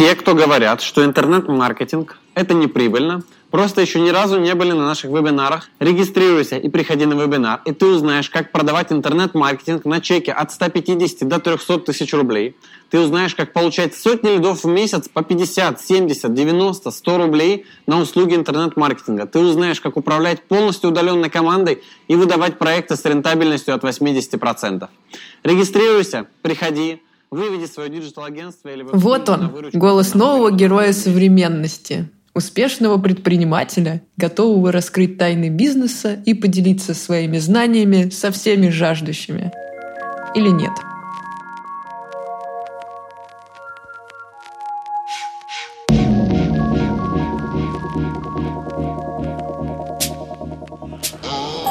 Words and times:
те, 0.00 0.14
кто 0.14 0.34
говорят, 0.34 0.80
что 0.80 1.04
интернет-маркетинг– 1.04 2.16
это 2.34 2.54
неприбыльно, 2.54 3.22
просто 3.50 3.82
еще 3.82 4.00
ни 4.00 4.08
разу 4.08 4.40
не 4.40 4.54
были 4.54 4.72
на 4.72 4.86
наших 4.86 5.10
вебинарах. 5.10 5.68
Регистрируйся 5.78 6.56
и 6.56 6.70
приходи 6.70 7.04
на 7.04 7.12
вебинар, 7.12 7.60
и 7.66 7.72
ты 7.72 7.84
узнаешь, 7.84 8.30
как 8.30 8.50
продавать 8.50 8.92
интернет-маркетинг 8.92 9.84
на 9.84 10.00
чеке 10.00 10.32
от 10.32 10.52
150 10.52 11.28
до 11.28 11.38
300 11.38 11.80
тысяч 11.80 12.14
рублей. 12.14 12.56
Ты 12.88 12.98
узнаешь, 12.98 13.34
как 13.34 13.52
получать 13.52 13.94
сотни 13.94 14.30
лидов 14.30 14.64
в 14.64 14.68
месяц 14.68 15.06
по 15.06 15.22
50, 15.22 15.78
70, 15.78 16.32
90, 16.32 16.90
100 16.90 17.18
рублей 17.18 17.66
на 17.86 18.00
услуги 18.00 18.34
интернет-маркетинга. 18.36 19.26
Ты 19.26 19.40
узнаешь, 19.40 19.82
как 19.82 19.98
управлять 19.98 20.42
полностью 20.44 20.88
удаленной 20.88 21.28
командой 21.28 21.82
и 22.08 22.16
выдавать 22.16 22.56
проекты 22.56 22.96
с 22.96 23.04
рентабельностью 23.04 23.74
от 23.74 23.84
80%. 23.84 24.88
Регистрируйся, 25.44 26.26
приходи, 26.40 27.02
выведи 27.30 27.66
свое 27.66 27.90
digital-агентство 27.90 28.68
или... 28.68 28.82
Вот 28.82 29.28
он, 29.28 29.70
голос 29.72 30.14
нового 30.14 30.50
героя 30.50 30.92
современности 30.92 32.08
успешного 32.34 32.96
предпринимателя, 32.98 34.02
готового 34.16 34.72
раскрыть 34.72 35.18
тайны 35.18 35.48
бизнеса 35.48 36.22
и 36.24 36.34
поделиться 36.34 36.94
своими 36.94 37.38
знаниями 37.38 38.10
со 38.10 38.30
всеми 38.30 38.68
жаждущими. 38.68 39.52
Или 40.34 40.48
нет? 40.48 40.72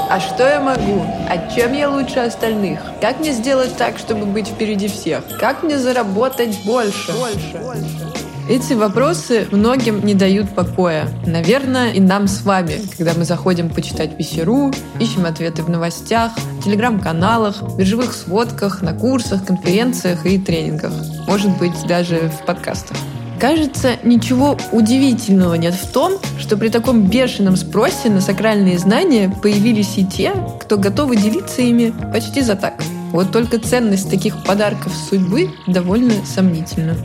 А 0.09 0.19
что 0.19 0.47
я 0.47 0.59
могу? 0.59 1.05
А 1.29 1.51
чем 1.53 1.71
я 1.73 1.87
лучше 1.87 2.17
остальных? 2.17 2.79
Как 2.99 3.19
мне 3.19 3.31
сделать 3.31 3.77
так, 3.77 3.99
чтобы 3.99 4.25
быть 4.25 4.47
впереди 4.47 4.87
всех? 4.87 5.23
Как 5.39 5.61
мне 5.61 5.77
заработать 5.77 6.63
больше? 6.65 7.11
Больше. 7.11 7.59
больше. 7.61 8.09
Эти 8.49 8.73
вопросы 8.73 9.47
многим 9.51 10.03
не 10.03 10.15
дают 10.15 10.49
покоя. 10.55 11.07
Наверное, 11.27 11.91
и 11.91 11.99
нам 11.99 12.27
с 12.27 12.41
вами, 12.41 12.81
когда 12.97 13.13
мы 13.13 13.23
заходим 13.23 13.69
почитать 13.69 14.17
Весеру, 14.17 14.71
ищем 14.99 15.27
ответы 15.27 15.61
в 15.61 15.69
новостях, 15.69 16.31
телеграм-каналах, 16.65 17.61
биржевых 17.77 18.11
сводках, 18.11 18.81
на 18.81 18.93
курсах, 18.93 19.45
конференциях 19.45 20.25
и 20.25 20.39
тренингах. 20.39 20.93
Может 21.27 21.55
быть, 21.59 21.85
даже 21.87 22.31
в 22.31 22.47
подкастах. 22.47 22.97
Кажется, 23.39 23.95
ничего 24.03 24.57
удивительного 24.73 25.53
нет 25.53 25.73
в 25.73 25.89
том, 25.93 26.19
что 26.37 26.57
при 26.57 26.67
таком 26.67 27.07
бешеном 27.07 27.55
спросе 27.55 28.09
на 28.09 28.19
сакральные 28.19 28.77
знания 28.77 29.33
появились 29.41 29.97
и 29.97 30.05
те, 30.05 30.33
кто 30.59 30.77
готовы 30.77 31.15
делиться 31.15 31.61
ими 31.61 31.93
почти 32.11 32.41
за 32.41 32.55
так. 32.55 32.83
Вот 33.13 33.31
только 33.31 33.57
ценность 33.57 34.09
таких 34.09 34.43
подарков 34.43 34.93
судьбы 34.93 35.51
довольно 35.67 36.13
сомнительна. 36.25 36.97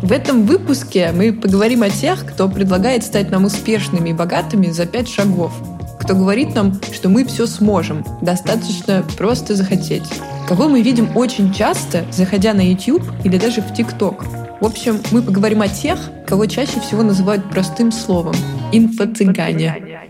В 0.00 0.12
этом 0.12 0.46
выпуске 0.46 1.10
мы 1.12 1.32
поговорим 1.32 1.82
о 1.82 1.90
тех, 1.90 2.24
кто 2.24 2.48
предлагает 2.48 3.02
стать 3.02 3.30
нам 3.30 3.44
успешными 3.44 4.10
и 4.10 4.14
богатыми 4.14 4.70
за 4.70 4.86
пять 4.86 5.08
шагов. 5.08 5.52
Кто 6.00 6.14
говорит 6.14 6.54
нам, 6.54 6.80
что 6.92 7.08
мы 7.08 7.24
все 7.24 7.46
сможем, 7.46 8.04
достаточно 8.22 9.04
просто 9.18 9.56
захотеть. 9.56 10.04
Кого 10.48 10.68
мы 10.68 10.82
видим 10.82 11.16
очень 11.16 11.52
часто, 11.52 12.04
заходя 12.12 12.54
на 12.54 12.60
YouTube 12.60 13.04
или 13.24 13.38
даже 13.38 13.60
в 13.60 13.72
TikTok. 13.72 14.39
В 14.60 14.66
общем, 14.66 15.00
мы 15.10 15.22
поговорим 15.22 15.62
о 15.62 15.68
тех, 15.68 15.98
кого 16.26 16.44
чаще 16.44 16.80
всего 16.80 17.02
называют 17.02 17.48
простым 17.48 17.90
словом– 17.90 18.34
инфо-цыгане. 18.72 20.00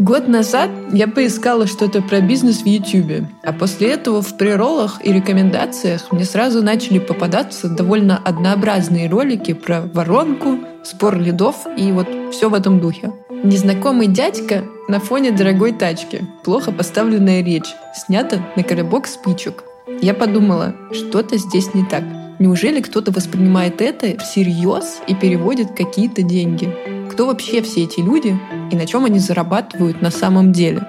Год 0.00 0.26
назад 0.26 0.70
я 0.92 1.06
поискала 1.06 1.68
что-то 1.68 2.02
про 2.02 2.20
бизнес 2.20 2.62
в 2.62 2.66
YouTube, 2.66 3.28
а 3.44 3.52
после 3.52 3.92
этого 3.92 4.20
в 4.20 4.36
приролах 4.36 4.98
и 5.04 5.12
рекомендациях 5.12 6.10
мне 6.10 6.24
сразу 6.24 6.60
начали 6.60 6.98
попадаться 6.98 7.68
довольно 7.68 8.16
однообразные 8.16 9.08
ролики 9.08 9.52
про 9.52 9.82
воронку, 9.82 10.58
спор 10.82 11.18
лидов 11.18 11.66
и 11.76 11.92
вот 11.92 12.08
все 12.32 12.48
в 12.48 12.54
этом 12.54 12.80
духе. 12.80 13.12
Незнакомый 13.44 14.08
дядька 14.08 14.64
на 14.88 14.98
фоне 14.98 15.30
дорогой 15.30 15.72
тачки, 15.72 16.26
плохо 16.42 16.72
поставленная 16.72 17.44
речь, 17.44 17.76
снята 17.94 18.38
на 18.56 18.64
коробок 18.64 19.06
спичек. 19.06 19.62
Я 20.00 20.14
подумала, 20.14 20.74
что-то 20.92 21.36
здесь 21.36 21.74
не 21.74 21.84
так. 21.84 22.04
Неужели 22.38 22.80
кто-то 22.80 23.12
воспринимает 23.12 23.82
это 23.82 24.18
всерьез 24.18 25.00
и 25.06 25.14
переводит 25.14 25.76
какие-то 25.76 26.22
деньги? 26.22 26.74
Кто 27.10 27.26
вообще 27.26 27.60
все 27.60 27.84
эти 27.84 28.00
люди 28.00 28.38
и 28.72 28.76
на 28.76 28.86
чем 28.86 29.04
они 29.04 29.18
зарабатывают 29.18 30.00
на 30.00 30.10
самом 30.10 30.52
деле? 30.52 30.86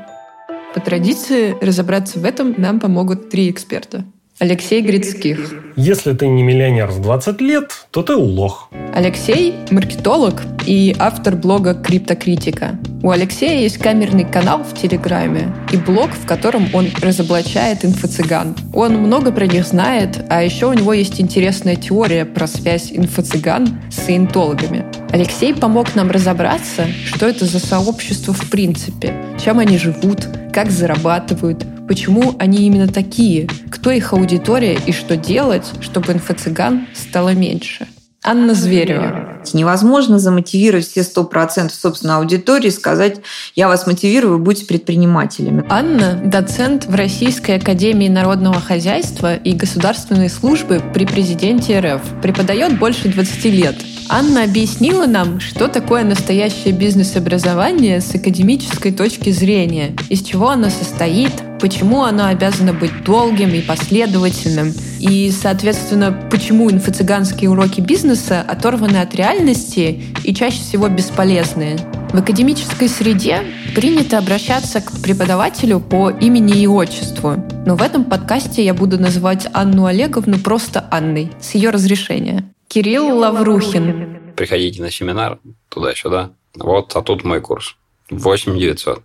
По 0.73 0.79
традиции 0.79 1.57
разобраться 1.59 2.19
в 2.19 2.23
этом 2.23 2.55
нам 2.57 2.79
помогут 2.79 3.29
три 3.29 3.49
эксперта. 3.49 4.05
Алексей 4.41 4.81
Грицких. 4.81 5.53
Если 5.75 6.13
ты 6.13 6.27
не 6.27 6.41
миллионер 6.41 6.87
в 6.87 6.99
20 6.99 7.41
лет, 7.41 7.85
то 7.91 8.01
ты 8.01 8.15
лох. 8.15 8.71
Алексей– 8.91 9.53
маркетолог 9.69 10.41
и 10.65 10.95
автор 10.97 11.35
блога 11.35 11.75
«Криптокритика». 11.75 12.79
У 13.03 13.11
Алексея 13.11 13.61
есть 13.61 13.77
камерный 13.77 14.25
канал 14.25 14.63
в 14.63 14.75
Телеграме 14.75 15.53
и 15.71 15.77
блог, 15.77 16.09
в 16.09 16.25
котором 16.25 16.67
он 16.73 16.87
разоблачает 17.03 17.85
инфо-цыган. 17.85 18.55
Он 18.73 18.95
много 18.95 19.31
про 19.31 19.45
них 19.45 19.67
знает, 19.67 20.25
а 20.29 20.41
еще 20.41 20.65
у 20.69 20.73
него 20.73 20.93
есть 20.93 21.21
интересная 21.21 21.75
теория 21.75 22.25
про 22.25 22.47
связь 22.47 22.91
инфо-цыган 22.91 23.79
с 23.91 24.05
саентологами. 24.05 24.85
Алексей 25.11 25.53
помог 25.53 25.93
нам 25.93 26.09
разобраться, 26.09 26.87
что 27.05 27.27
это 27.27 27.45
за 27.45 27.59
сообщество 27.59 28.33
в 28.33 28.49
принципе, 28.49 29.13
чем 29.43 29.59
они 29.59 29.77
живут, 29.77 30.27
как 30.51 30.69
зарабатывают, 30.69 31.65
почему 31.87 32.35
они 32.39 32.67
именно 32.67 32.87
такие, 32.87 33.47
кто 33.69 33.91
их 33.91 34.13
аудитория 34.13 34.77
и 34.85 34.91
что 34.91 35.15
делать, 35.15 35.65
чтобы 35.81 36.13
инфо-цыган 36.13 36.87
стало 36.93 37.33
меньше. 37.33 37.87
Анна 38.23 38.53
Зверева. 38.53 39.30
Невозможно 39.53 40.19
замотивировать 40.19 40.87
все 40.87 41.01
100% 41.01 41.69
собственной 41.71 42.15
аудитории, 42.15 42.69
сказать, 42.69 43.17
я 43.55 43.67
вас 43.67 43.87
мотивирую, 43.87 44.37
вы 44.37 44.39
будете 44.39 44.65
предпринимателями. 44.65 45.65
Анна– 45.69 46.19
доцент 46.23 46.85
в 46.85 46.95
Российской 46.95 47.57
академии 47.57 48.07
народного 48.07 48.59
хозяйства 48.59 49.35
и 49.35 49.53
государственной 49.53 50.29
службы 50.29 50.81
при 50.93 51.05
президенте 51.05 51.79
РФ. 51.79 52.01
Преподает 52.21 52.77
больше 52.79 53.09
20 53.09 53.45
лет. 53.45 53.75
Анна 54.09 54.43
объяснила 54.43 55.05
нам, 55.05 55.39
что 55.39 55.67
такое 55.67 56.03
настоящее 56.03 56.73
бизнес-образование 56.73 58.01
с 58.01 58.13
академической 58.13 58.91
точки 58.91 59.29
зрения, 59.29 59.95
из 60.09 60.21
чего 60.21 60.49
оно 60.49 60.69
состоит, 60.69 61.31
почему 61.61 62.01
оно 62.03 62.25
обязано 62.25 62.73
быть 62.73 63.03
долгим 63.03 63.53
и 63.53 63.61
последовательным, 63.61 64.73
и, 64.99 65.31
соответственно, 65.31 66.27
почему 66.29 66.69
инфо-цыганские 66.69 67.49
уроки 67.49 67.79
бизнеса 67.79 68.41
оторваны 68.41 68.97
от 68.97 69.13
реальности 69.15 70.03
и 70.23 70.33
чаще 70.33 70.57
всего 70.57 70.89
бесполезные. 70.89 71.77
В 72.11 72.17
академической 72.17 72.89
среде 72.89 73.43
принято 73.73 74.17
обращаться 74.17 74.81
к 74.81 74.91
преподавателю 75.01 75.79
по 75.79 76.09
имени 76.09 76.61
и 76.61 76.67
отчеству. 76.67 77.35
Но 77.65 77.75
в 77.75 77.81
этом 77.81 78.03
подкасте 78.03 78.65
я 78.65 78.73
буду 78.73 78.99
называть 78.99 79.47
Анну 79.53 79.85
Олеговну 79.85 80.39
просто 80.39 80.85
Анной, 80.91 81.31
с 81.39 81.55
ее 81.55 81.69
разрешения. 81.69 82.51
Кирилл 82.67 83.17
Лаврухин. 83.17 84.33
Приходите 84.35 84.81
на 84.81 84.91
семинар 84.91 85.39
туда-сюда. 85.69 86.31
Вот, 86.55 86.95
а 86.95 87.01
тут 87.01 87.23
мой 87.23 87.39
курс. 87.39 87.77
8 88.09 88.57
900. 88.57 89.03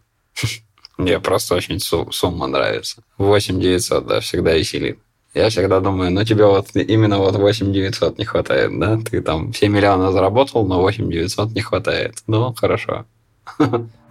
Мне 0.97 1.21
просто 1.21 1.55
очень 1.55 1.79
сумма 1.81 2.47
нравится. 2.47 3.03
8 3.19 3.61
900, 3.61 4.07
да, 4.07 4.21
всегда 4.21 4.55
веселит. 4.55 4.99
Я 5.35 5.51
всегда 5.51 5.81
думаю, 5.81 6.11
ну 6.11 6.25
тебе 6.25 6.47
вот 6.47 6.69
именно 6.75 7.19
вот 7.19 7.37
8 7.37 7.71
900 7.71 8.19
не 8.19 8.25
хватает, 8.25 8.79
да? 8.79 8.99
Ты 8.99 9.21
там 9.21 9.53
все 9.53 9.69
миллионы 9.69 10.11
заработал, 10.11 10.67
но 10.67 10.81
8 10.81 11.11
900 11.11 11.53
не 11.53 11.61
хватает. 11.61 12.15
Ну, 12.27 12.55
хорошо. 12.55 13.05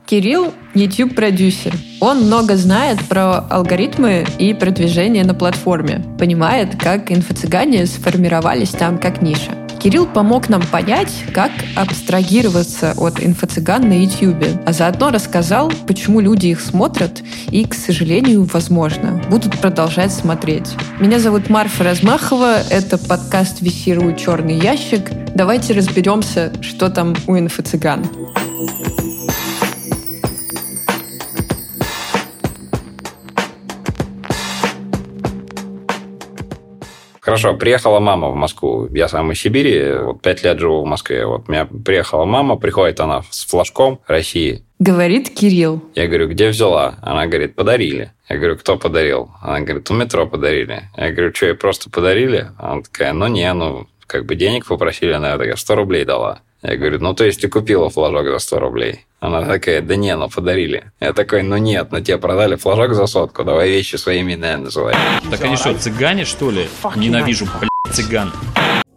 Кирилл– 0.06 0.54
YouTube-продюсер. 0.76 1.74
Он 2.00 2.26
много 2.26 2.56
знает 2.58 3.00
про 3.10 3.40
алгоритмы 3.40 4.24
и 4.38 4.54
продвижение 4.54 5.24
на 5.24 5.34
платформе. 5.34 6.06
Понимает, 6.20 6.80
как 6.80 7.10
инфо-цыгане 7.10 7.88
сформировались 7.88 8.70
там 8.70 9.00
как 9.00 9.24
ниша. 9.24 9.65
Кирилл 9.86 10.08
помог 10.08 10.50
нам 10.50 10.64
понять, 10.64 11.14
как 11.32 11.52
абстрагироваться 11.76 12.96
от 12.98 13.20
инфо-цыган 13.20 13.88
на 13.88 13.94
YouTube, 13.94 14.44
а 14.66 14.74
заодно 14.74 15.12
рассказал, 15.12 15.72
почему 15.86 16.22
люди 16.22 16.48
их 16.48 16.62
смотрят 16.62 17.22
и, 17.52 17.68
к 17.68 17.76
сожалению, 17.76 18.50
возможно, 18.52 19.22
будут 19.30 19.60
продолжать 19.60 20.12
смотреть. 20.12 20.74
Меня 21.00 21.20
зовут 21.20 21.52
Марфа 21.52 21.84
Размахова, 21.84 22.62
это 22.72 22.98
подкаст 22.98 23.62
«Висирую 23.62 24.16
черный 24.16 24.58
ящик». 24.58 25.12
Давайте 25.36 25.74
разберемся, 25.74 26.52
что 26.62 26.90
там 26.90 27.14
у 27.28 27.38
инфо-цыган. 27.38 28.10
Хорошо, 37.26 37.56
приехала 37.56 38.00
мама 38.00 38.30
в 38.30 38.36
Москву. 38.36 38.88
Я 38.92 39.08
сам 39.08 39.32
из 39.32 39.42
Сибири, 39.42 39.94
вот 39.98 40.22
пять 40.22 40.44
лет 40.44 40.60
живу 40.60 40.84
в 40.84 40.86
Москве. 40.86 41.26
Вот 41.26 41.46
у 41.48 41.52
меня 41.52 41.66
приехала 41.66 42.24
мама, 42.26 42.56
приходит 42.56 43.00
она 43.00 43.24
с 43.32 43.48
флажком 43.48 44.00
России 44.06 44.64
Говорит 44.78 45.30
Кирилл. 45.30 45.82
Я 45.96 46.08
говорю, 46.08 46.28
где 46.28 46.50
взяла? 46.50 47.00
Она 47.02 47.26
говорит, 47.26 47.56
подарили. 47.56 48.12
Я 48.30 48.38
говорю, 48.38 48.58
кто 48.58 48.78
подарил? 48.78 49.32
Она 49.42 49.62
говорит, 49.62 49.90
у 49.90 49.96
метро 49.96 50.28
подарили. 50.28 50.84
Я 50.98 51.12
говорю, 51.12 51.34
что, 51.34 51.48
ей 51.48 51.56
просто 51.56 51.90
подарили? 51.90 52.52
Она 52.60 52.84
такая, 52.84 53.14
ну 53.14 53.26
не, 53.28 53.52
ну 53.54 53.88
как 54.08 54.26
бы 54.26 54.36
денег 54.36 54.66
попросили, 54.66 55.12
она 55.12 55.38
такая, 55.38 55.56
100 55.56 55.76
рублей 55.76 56.06
дала. 56.06 56.40
Я 56.62 56.78
говорю, 56.78 57.00
ну 57.00 57.14
то 57.14 57.24
есть 57.24 57.42
ты 57.42 57.48
купила 57.48 57.90
флажок 57.90 58.28
за 58.28 58.40
100 58.40 58.60
рублей? 58.60 59.06
Она 59.20 59.44
такая, 59.44 59.82
да 59.82 59.96
не, 59.96 60.16
ну 60.16 60.30
подарили. 60.30 60.92
Я 61.00 61.14
такой, 61.14 61.44
ну 61.44 61.58
нет, 61.58 61.90
ну 61.92 62.02
тебе 62.02 62.18
продали 62.18 62.56
флажок 62.56 62.94
за 62.94 63.08
сотку, 63.08 63.44
давай 63.44 63.70
вещи 63.70 63.96
своими 63.96 64.34
имена 64.34 64.58
называй. 64.58 64.96
Так 65.30 65.44
они 65.44 65.58
что, 65.58 65.74
цыгане, 65.78 66.26
что 66.26 66.52
ли? 66.52 66.68
Ненавижу, 66.96 67.46
блядь, 67.60 67.96
цыган. 67.96 68.32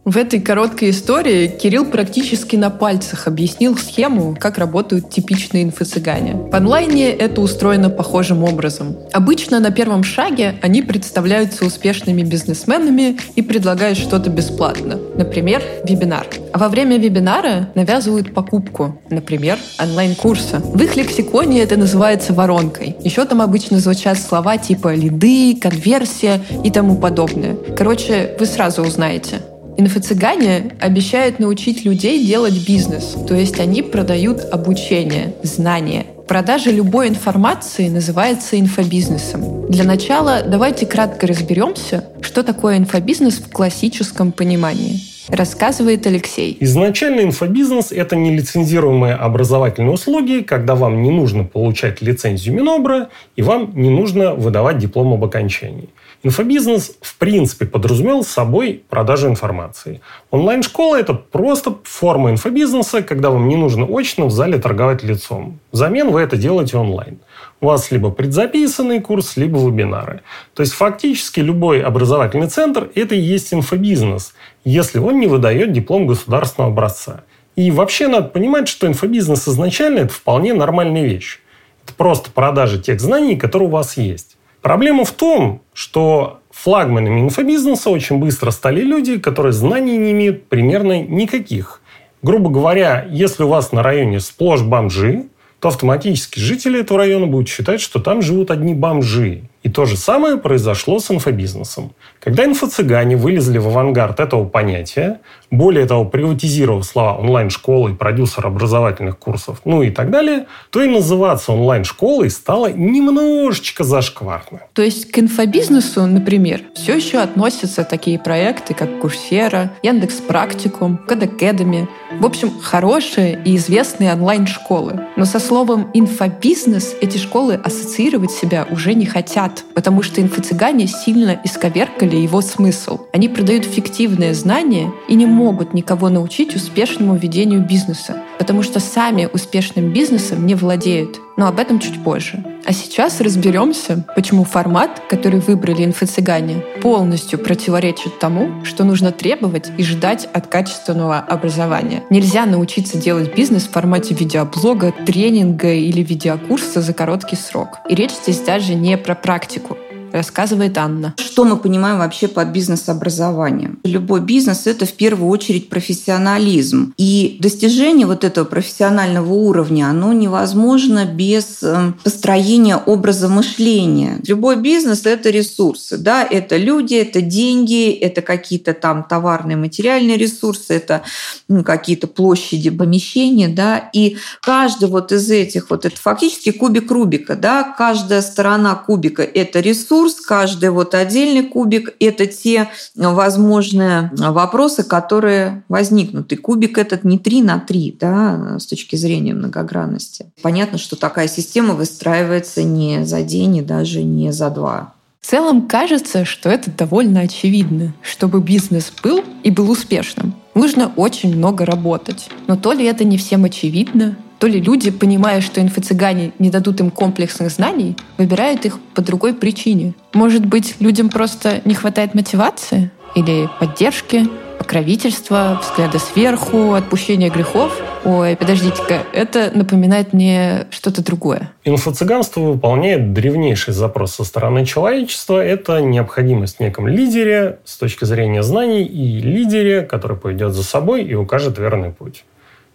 В 0.09 0.17
этой 0.17 0.41
короткой 0.41 0.89
истории 0.89 1.49
Кирилл 1.49 1.85
практически 1.85 2.57
на 2.57 2.71
пальцах 2.71 3.27
объяснил 3.27 3.77
схему, 3.77 4.35
как 4.41 4.57
работают 4.57 5.11
типичные 5.11 5.65
инфо-цыгане. 5.65 6.49
В 6.51 6.55
онлайне 6.55 7.11
это 7.11 7.43
устроено 7.43 7.91
похожим 7.91 8.43
образом. 8.43 8.97
Обычно 9.13 9.61
на 9.61 9.71
первом 9.71 10.05
шаге 10.05 10.55
они 10.63 10.81
представляются 10.81 11.67
успешными 11.67 12.23
бизнесменами 12.23 13.19
и 13.37 13.43
предлагают 13.43 13.99
что-то 13.99 14.31
бесплатно. 14.31 14.99
Например, 15.15 15.63
вебинар. 15.85 16.27
А 16.55 16.59
во 16.59 16.71
время 16.71 16.97
вебинара 16.97 17.69
навязывают 17.75 18.33
покупку. 18.33 18.99
Например, 19.11 19.59
онлайн-курса. 19.79 20.63
В 20.65 20.83
их 20.83 20.97
лексиконе 20.97 21.61
это 21.61 21.77
называется 21.77 22.33
воронкой. 22.33 22.97
Еще 23.05 23.27
там 23.27 23.43
обычно 23.43 23.79
звучат 23.79 24.19
слова 24.19 24.57
типа 24.57 24.95
лиды, 24.95 25.55
конверсия 25.61 26.41
и 26.65 26.71
тому 26.71 26.97
подобное. 26.97 27.59
Короче, 27.77 28.35
вы 28.41 28.47
сразу 28.47 28.81
узнаете. 28.81 29.43
Инфо-цыгане 29.79 30.73
обещают 30.81 31.39
научить 31.39 31.85
людей 31.85 32.27
делать 32.27 32.67
бизнес, 32.67 33.15
то 33.29 33.37
есть 33.37 33.61
они 33.61 33.83
продают 33.83 34.41
обучение, 34.51 35.35
знания. 35.45 36.05
Продажа 36.27 36.73
любой 36.73 37.07
информации 37.07 37.89
называется 37.89 38.59
инфобизнесом. 38.59 39.71
Для 39.71 39.85
начала 39.85 40.43
давайте 40.45 40.85
кратко 40.85 41.29
разберемся, 41.29 42.09
что 42.23 42.43
такое 42.43 42.77
инфобизнес 42.77 43.35
в 43.35 43.53
классическом 43.53 44.33
понимании. 44.33 45.01
Рассказывает 45.29 46.07
Алексей. 46.09 46.57
Изначально 46.59 47.21
инфобизнес– 47.21 47.93
это 47.93 48.17
нелицензируемые 48.17 49.15
образовательные 49.15 49.93
услуги, 49.93 50.43
когда 50.43 50.75
вам 50.75 51.03
не 51.03 51.11
нужно 51.11 51.45
получать 51.45 52.03
лицензию 52.03 52.57
Минобра 52.57 53.11
и 53.37 53.43
вам 53.43 53.73
не 53.77 53.91
нужно 53.91 54.35
выдавать 54.35 54.79
диплом 54.79 55.13
об 55.13 55.23
окончании. 55.23 55.89
Инфобизнес, 56.25 56.97
в 57.01 57.17
принципе, 57.17 57.65
подразумевал 57.65 58.25
собой 58.25 58.83
продажу 58.89 59.29
информации. 59.29 60.01
Онлайн-школа– 60.33 60.97
это 61.01 61.15
просто 61.15 61.77
форма 61.85 62.31
инфобизнеса, 62.31 63.03
когда 63.03 63.31
вам 63.31 63.47
не 63.47 63.55
нужно 63.55 63.87
очно 63.87 64.27
в 64.27 64.33
зале 64.33 64.59
торговать 64.59 65.05
лицом. 65.05 65.61
Взамен 65.71 66.11
вы 66.11 66.21
это 66.23 66.37
делаете 66.37 66.77
онлайн. 66.77 67.19
У 67.61 67.67
вас 67.67 67.93
либо 67.93 68.11
предзаписанный 68.11 69.01
курс, 69.01 69.37
либо 69.37 69.59
вебинары. 69.59 70.23
То 70.55 70.63
есть 70.63 70.73
фактически 70.73 71.39
любой 71.39 71.83
образовательный 71.83 72.49
центр– 72.49 72.91
это 72.97 73.15
и 73.15 73.21
есть 73.21 73.55
инфобизнес, 73.55 74.35
если 74.65 74.99
он 74.99 75.21
не 75.21 75.29
выдает 75.29 75.73
диплом 75.73 76.09
государственного 76.09 76.73
образца. 76.73 77.23
И 77.55 77.71
вообще 77.71 78.09
надо 78.09 78.29
понимать, 78.29 78.67
что 78.67 78.89
инфобизнес 78.89 79.47
изначально– 79.47 79.99
это 80.01 80.13
вполне 80.13 80.53
нормальная 80.53 81.05
вещь. 81.05 81.39
Это 81.85 81.95
просто 81.95 82.33
продажа 82.33 82.83
тех 82.83 83.01
знаний, 83.01 83.37
которые 83.37 83.69
у 83.69 83.73
вас 83.73 83.97
есть. 83.97 84.38
Проблема 84.63 85.05
в 85.05 85.13
том, 85.13 85.63
что 85.73 86.41
флагманами 86.51 87.21
инфобизнеса 87.21 87.91
очень 87.91 88.19
быстро 88.19 88.51
стали 88.51 88.81
люди, 88.81 89.19
которые 89.19 89.53
знаний 89.53 89.97
не 89.97 90.13
имеют 90.13 90.49
примерно 90.49 91.01
никаких. 91.01 91.81
Грубо 92.23 92.51
говоря, 92.51 93.07
если 93.11 93.45
у 93.45 93.49
вас 93.49 93.71
на 93.71 93.83
районе 93.83 94.19
сплошь 94.19 94.63
бомжи, 94.63 95.27
то 95.61 95.69
автоматически 95.69 96.39
жители 96.41 96.81
этого 96.81 96.99
района 96.99 97.27
будут 97.27 97.49
считать, 97.49 97.81
что 97.81 98.01
там 98.01 98.23
живут 98.23 98.51
одни 98.51 98.75
бомжи. 98.75 99.43
И 99.63 99.69
то 99.69 99.87
же 99.87 99.97
самое 99.97 100.37
произошло 100.37 101.01
с 101.01 101.11
инфобизнесом. 101.11 101.93
Когда 102.21 102.45
инфо-цыгане 102.45 103.17
вылезли 103.17 103.59
в 103.59 103.67
авангард 103.67 104.21
этого 104.21 104.45
понятия, 104.45 105.21
более 105.51 105.87
того, 105.87 106.05
приватизировав 106.05 106.85
слова 106.85 107.17
онлайн-школы, 107.19 107.95
продюсер 107.95 108.47
образовательных 108.47 109.19
курсов, 109.19 109.61
ну 109.65 109.83
и 109.83 109.91
так 109.91 110.11
далее, 110.11 110.47
то 110.71 110.83
и 110.83 110.89
называться 110.89 111.53
онлайн-школой 111.53 112.31
стало 112.31 112.71
немножечко 112.71 113.83
зашкварно. 113.83 114.61
То 114.75 114.83
есть 114.83 115.11
к 115.11 115.19
инфобизнесу, 115.19 116.07
например, 116.07 116.61
все 116.75 116.95
еще 116.95 117.19
относятся 117.19 117.83
такие 117.85 118.19
проекты, 118.19 118.75
как 118.75 119.01
Курсера, 119.01 119.73
Яндекс 119.83 120.17
Практикум, 120.17 120.99
Кодакэдами. 120.99 121.89
В 122.21 122.27
общем, 122.27 122.53
хорошие 122.61 123.41
и 123.45 123.57
известные 123.57 124.13
онлайн-школы. 124.13 125.01
Но 125.17 125.25
со 125.25 125.41
словом 125.41 125.91
«инфобизнес» 125.95 126.95
эти 127.01 127.19
школы 127.19 127.55
ассоциировать 127.55 128.31
себя 128.31 128.67
уже 128.71 128.95
не 128.95 129.07
хотят 129.07 129.48
потому 129.75 130.03
что 130.03 130.21
инфо-цыгане 130.21 130.87
сильно 130.87 131.41
исковеркали 131.45 132.17
его 132.17 132.41
смысл. 132.41 133.01
Они 133.13 133.29
продают 133.29 133.65
фиктивные 133.65 134.35
знания 134.35 134.93
и 135.09 135.15
не 135.15 135.27
могут 135.27 135.75
никого 135.75 136.09
научить 136.09 136.55
успешному 136.55 137.17
ведению 137.17 137.65
бизнеса, 137.67 138.23
потому 138.39 138.63
что 138.63 138.81
сами 138.81 139.29
успешным 139.33 139.93
бизнесом 139.93 140.47
не 140.47 140.55
владеют. 140.55 141.21
Но 141.39 141.47
об 141.47 141.61
этом 141.61 141.79
чуть 141.79 142.03
позже. 142.03 142.45
А 142.67 142.73
сейчас 142.73 143.21
разберемся, 143.21 144.05
почему 144.15 144.45
формат, 144.45 145.01
который 145.09 145.39
выбрали 145.39 145.85
инфо-цыгане, 145.85 146.63
полностью 146.83 147.39
противоречит 147.39 148.19
тому, 148.19 148.65
что 148.65 148.83
нужно 148.83 149.13
требовать 149.13 149.71
и 149.79 149.85
ждать 149.85 150.29
от 150.33 150.49
качественного 150.49 151.21
образования. 151.21 152.03
Нельзя 152.11 152.45
научиться 152.45 152.99
делать 152.99 153.35
бизнес 153.35 153.69
в 153.69 153.71
формате 153.71 154.15
видеоблога, 154.15 154.93
тренинга 155.07 155.73
или 155.73 156.03
видеокурса 156.03 156.83
за 156.83 156.93
короткий 156.93 157.37
срок. 157.37 157.79
И 157.89 157.95
речь 157.95 158.13
здесь 158.13 158.41
даже 158.41 158.75
не 158.75 158.99
про 158.99 159.15
практику 159.15 159.79
рассказывает 160.19 160.77
Анна. 160.77 161.15
Что 161.17 161.45
мы 161.45 161.57
понимаем 161.57 161.99
вообще 161.99 162.29
под 162.29 162.49
бизнес-образованием? 162.49 163.79
Любой 163.85 164.21
бизнес– 164.21 164.63
это 164.67 164.85
в 164.85 164.93
первую 164.93 165.31
очередь 165.31 165.69
профессионализм. 165.69 166.93
И 166.99 167.39
достижение 167.41 168.07
вот 168.07 168.25
этого 168.25 168.45
профессионального 168.45 169.33
уровня, 169.33 169.87
оно 169.87 170.13
невозможно 170.13 171.05
без 171.05 171.63
э, 171.63 171.93
построения 172.03 172.77
образа 172.77 173.29
мышления. 173.29 174.19
Любой 174.27 174.57
бизнес– 174.57 175.03
это 175.07 175.31
ресурсы. 175.31 175.97
Да? 175.97 176.25
Это 176.25 176.57
люди, 176.57 176.95
это 176.95 177.21
деньги, 177.21 177.91
это 177.93 178.21
какие-то 178.21 178.75
там 178.75 179.05
товарные, 179.09 179.57
материальные 179.57 180.17
ресурсы, 180.17 180.75
это 180.75 181.03
ну, 181.49 181.63
какие-то 181.63 182.09
площади, 182.09 182.71
помещения. 182.71 183.49
Да? 183.49 183.91
И 183.93 184.17
каждый 184.43 184.89
вот 184.89 185.13
из 185.13 185.31
этих, 185.31 185.71
вот 185.71 185.85
это 185.85 185.97
фактически 185.97 186.51
кубик 186.51 186.91
Рубика. 186.91 187.37
Да? 187.37 187.63
Каждая 187.79 188.23
сторона 188.23 188.75
кубика– 188.75 189.23
это 189.35 189.61
ресурс, 189.61 190.08
ресурс, 190.09 190.25
каждый 190.25 190.71
вот 190.71 190.95
отдельный 190.95 191.43
кубик– 191.43 191.95
это 192.01 192.27
те 192.27 192.69
возможные 192.95 194.11
вопросы, 194.17 194.83
которые 194.83 195.63
возникнут. 195.69 196.33
И 196.33 196.37
кубик 196.37 196.79
этот 196.79 197.05
не 197.05 197.19
3 197.19 197.43
на 197.43 197.59
3 197.59 197.97
да, 198.01 198.59
с 198.59 198.67
точки 198.67 198.97
зрения 198.97 199.35
многогранности. 199.35 200.27
Понятно, 200.43 200.79
что 200.79 200.97
такая 200.97 201.29
система 201.29 201.75
выстраивается 201.75 202.63
не 202.63 203.05
за 203.05 203.23
день 203.23 203.57
и 203.57 203.63
даже 203.63 204.03
не 204.03 204.33
за 204.33 204.51
два. 204.51 204.95
В 205.21 205.27
целом 205.27 205.69
кажется, 205.69 206.25
что 206.25 206.49
это 206.49 206.71
довольно 206.71 207.21
очевидно. 207.21 207.93
Чтобы 208.03 208.41
бизнес 208.41 208.93
был 209.03 209.25
и 209.43 209.51
был 209.51 209.71
успешным, 209.71 210.35
нужно 210.55 210.93
очень 210.97 211.37
много 211.37 211.67
работать. 211.67 212.29
Но 212.47 212.57
то 212.57 212.73
ли 212.73 212.85
это 212.85 213.05
не 213.05 213.19
всем 213.19 213.45
очевидно, 213.45 214.17
то 214.39 214.47
ли 214.47 214.61
люди, 214.61 214.91
понимая, 214.91 215.41
что 215.41 215.61
инфо-цыгане 215.61 216.33
не 216.39 216.51
дадут 216.51 216.81
им 216.81 216.91
комплексных 216.91 217.51
знаний, 217.51 217.97
выбирают 218.17 218.65
их 218.65 218.79
по 218.95 219.03
другой 219.03 219.35
причине. 219.35 219.95
Может 220.15 220.47
быть, 220.47 220.77
людям 220.81 221.09
просто 221.09 221.61
не 221.65 221.75
хватает 221.75 222.15
мотивации 222.15 222.91
или 223.15 223.49
поддержки, 223.59 224.29
покровительства, 224.59 225.61
взгляда 225.63 225.99
сверху, 225.99 226.75
отпущения 226.75 227.31
грехов. 227.31 227.81
Ой, 228.05 228.37
подождите-ка, 228.37 229.03
это 229.13 229.51
напоминает 229.55 230.13
мне 230.13 230.67
что-то 230.71 231.03
другое. 231.03 231.51
Инфо-цыганство 231.65 232.41
выполняет 232.41 233.13
древнейший 233.13 233.73
запрос 233.75 234.15
со 234.15 234.25
стороны 234.25 234.67
человечества. 234.67 235.43
Это 235.43 235.81
необходимость 235.81 236.59
в 236.59 236.61
неком 236.61 236.87
лидере 236.87 237.59
с 237.65 237.77
точки 237.77 238.05
зрения 238.05 238.43
знаний 238.43 238.85
и 238.85 239.21
лидере, 239.21 239.83
который 239.83 240.17
пойдет 240.17 240.53
за 240.53 240.63
собой 240.63 241.03
и 241.03 241.15
укажет 241.15 241.59
верный 241.59 241.91
путь. 241.91 242.25